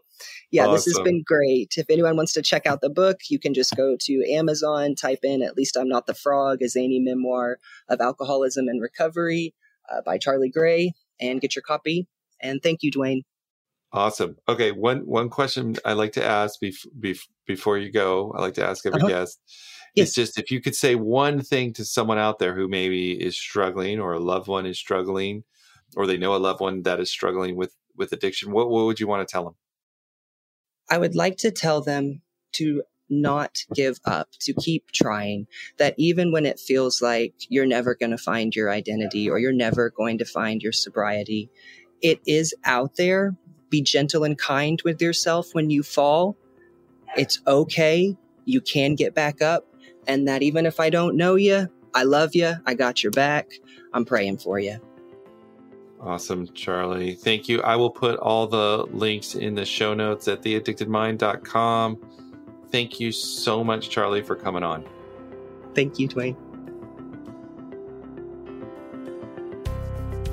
yeah, 0.50 0.62
awesome. 0.62 0.74
this 0.74 0.84
has 0.86 1.00
been 1.00 1.22
great. 1.22 1.74
If 1.76 1.90
anyone 1.90 2.16
wants 2.16 2.32
to 2.32 2.42
check 2.42 2.64
out 2.64 2.80
the 2.80 2.88
book, 2.88 3.18
you 3.28 3.38
can 3.38 3.52
just 3.52 3.76
go 3.76 3.94
to 4.00 4.32
Amazon, 4.32 4.94
type 4.94 5.18
in 5.22 5.42
At 5.42 5.54
Least 5.54 5.76
I'm 5.76 5.86
Not 5.86 6.06
the 6.06 6.14
Frog, 6.14 6.62
a 6.62 6.68
zany 6.68 6.98
memoir 6.98 7.58
of 7.90 8.00
alcoholism 8.00 8.66
and 8.66 8.80
recovery 8.80 9.54
uh, 9.92 10.00
by 10.00 10.16
Charlie 10.16 10.50
Gray, 10.50 10.94
and 11.20 11.42
get 11.42 11.54
your 11.54 11.62
copy. 11.62 12.08
And 12.40 12.62
thank 12.62 12.82
you, 12.82 12.90
Duane. 12.90 13.24
Awesome. 13.94 14.36
Okay, 14.48 14.72
one 14.72 15.06
one 15.06 15.30
question 15.30 15.76
I 15.84 15.92
like 15.92 16.12
to 16.12 16.24
ask 16.24 16.60
bef- 16.60 16.86
bef- 17.00 17.28
before 17.46 17.78
you 17.78 17.92
go, 17.92 18.32
I 18.36 18.40
like 18.40 18.54
to 18.54 18.66
ask 18.66 18.84
every 18.84 19.00
uh-huh. 19.00 19.08
guest 19.08 19.40
Yes. 19.94 20.08
It's 20.08 20.14
just 20.16 20.38
if 20.38 20.50
you 20.50 20.60
could 20.60 20.74
say 20.74 20.96
one 20.96 21.40
thing 21.40 21.72
to 21.74 21.84
someone 21.84 22.18
out 22.18 22.40
there 22.40 22.54
who 22.54 22.66
maybe 22.66 23.12
is 23.12 23.38
struggling 23.38 24.00
or 24.00 24.12
a 24.12 24.18
loved 24.18 24.48
one 24.48 24.66
is 24.66 24.76
struggling 24.76 25.44
or 25.96 26.06
they 26.06 26.16
know 26.16 26.34
a 26.34 26.38
loved 26.38 26.60
one 26.60 26.82
that 26.82 26.98
is 26.98 27.10
struggling 27.10 27.54
with 27.54 27.76
with 27.96 28.12
addiction, 28.12 28.50
what, 28.50 28.68
what 28.68 28.86
would 28.86 28.98
you 28.98 29.06
want 29.06 29.26
to 29.26 29.30
tell 29.30 29.44
them? 29.44 29.54
I 30.90 30.98
would 30.98 31.14
like 31.14 31.36
to 31.38 31.52
tell 31.52 31.80
them 31.80 32.22
to 32.54 32.82
not 33.08 33.58
give 33.72 34.00
up, 34.04 34.30
to 34.40 34.52
keep 34.54 34.90
trying, 34.90 35.46
that 35.78 35.94
even 35.96 36.32
when 36.32 36.44
it 36.44 36.58
feels 36.58 37.00
like 37.00 37.34
you're 37.48 37.66
never 37.66 37.94
going 37.94 38.10
to 38.10 38.18
find 38.18 38.54
your 38.56 38.70
identity 38.70 39.30
or 39.30 39.38
you're 39.38 39.52
never 39.52 39.90
going 39.90 40.18
to 40.18 40.24
find 40.24 40.60
your 40.60 40.72
sobriety, 40.72 41.50
it 42.02 42.18
is 42.26 42.52
out 42.64 42.96
there. 42.96 43.36
Be 43.74 43.82
gentle 43.82 44.22
and 44.22 44.38
kind 44.38 44.80
with 44.84 45.02
yourself 45.02 45.52
when 45.52 45.68
you 45.68 45.82
fall. 45.82 46.36
It's 47.16 47.40
okay. 47.44 48.16
You 48.44 48.60
can 48.60 48.94
get 48.94 49.16
back 49.16 49.42
up. 49.42 49.66
And 50.06 50.28
that 50.28 50.44
even 50.44 50.64
if 50.64 50.78
I 50.78 50.90
don't 50.90 51.16
know 51.16 51.34
you, 51.34 51.68
I 51.92 52.04
love 52.04 52.36
you. 52.36 52.52
I 52.66 52.74
got 52.74 53.02
your 53.02 53.10
back. 53.10 53.50
I'm 53.92 54.04
praying 54.04 54.38
for 54.38 54.60
you. 54.60 54.78
Awesome, 56.00 56.46
Charlie. 56.54 57.16
Thank 57.16 57.48
you. 57.48 57.62
I 57.62 57.74
will 57.74 57.90
put 57.90 58.16
all 58.20 58.46
the 58.46 58.86
links 58.92 59.34
in 59.34 59.56
the 59.56 59.64
show 59.64 59.92
notes 59.92 60.28
at 60.28 60.40
theaddictedmind.com. 60.42 61.98
Thank 62.70 63.00
you 63.00 63.10
so 63.10 63.64
much, 63.64 63.90
Charlie, 63.90 64.22
for 64.22 64.36
coming 64.36 64.62
on. 64.62 64.84
Thank 65.74 65.98
you, 65.98 66.06
Duane. 66.06 66.36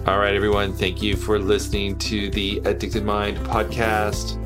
All 0.08 0.18
right, 0.18 0.34
everyone. 0.34 0.74
Thank 0.74 1.04
you 1.04 1.16
for 1.16 1.38
listening 1.38 1.96
to 2.00 2.32
the 2.32 2.58
Addicted 2.66 3.06
Mind 3.06 3.38
podcast. 3.38 4.40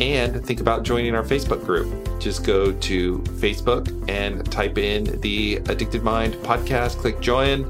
And 0.00 0.44
think 0.44 0.60
about 0.60 0.82
joining 0.82 1.14
our 1.14 1.22
Facebook 1.22 1.64
group. 1.64 2.03
Just 2.18 2.44
go 2.44 2.72
to 2.72 3.18
Facebook 3.18 4.08
and 4.08 4.50
type 4.50 4.78
in 4.78 5.20
the 5.20 5.56
Addicted 5.68 6.02
Mind 6.02 6.34
podcast, 6.36 6.96
click 6.96 7.20
join, 7.20 7.64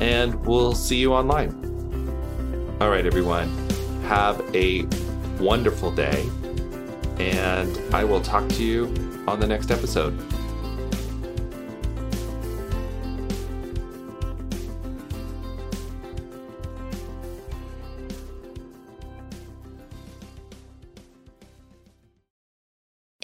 and 0.00 0.34
we'll 0.44 0.74
see 0.74 0.96
you 0.96 1.12
online. 1.12 1.50
All 2.80 2.90
right, 2.90 3.06
everyone. 3.06 3.48
Have 4.04 4.42
a 4.54 4.86
wonderful 5.38 5.90
day, 5.90 6.28
and 7.18 7.80
I 7.94 8.04
will 8.04 8.20
talk 8.20 8.48
to 8.50 8.64
you 8.64 8.86
on 9.28 9.38
the 9.38 9.46
next 9.46 9.70
episode. 9.70 10.18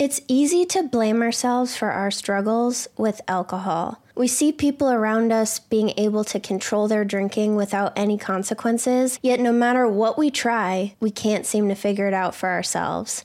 It's 0.07 0.21
easy 0.29 0.65
to 0.67 0.85
blame 0.85 1.21
ourselves 1.21 1.77
for 1.77 1.91
our 1.91 2.13
struggles 2.13 2.87
with 2.97 3.21
alcohol. 3.27 4.01
We 4.15 4.29
see 4.29 4.53
people 4.53 4.89
around 4.89 5.33
us 5.33 5.59
being 5.59 5.93
able 5.97 6.23
to 6.27 6.39
control 6.39 6.87
their 6.87 7.05
drinking 7.05 7.57
without 7.57 7.93
any 7.97 8.17
consequences, 8.17 9.19
yet, 9.21 9.41
no 9.41 9.51
matter 9.51 9.89
what 9.89 10.17
we 10.17 10.31
try, 10.31 10.95
we 11.01 11.11
can't 11.11 11.45
seem 11.45 11.69
to 11.71 11.75
figure 11.75 12.07
it 12.07 12.15
out 12.15 12.37
for 12.37 12.49
ourselves. 12.51 13.25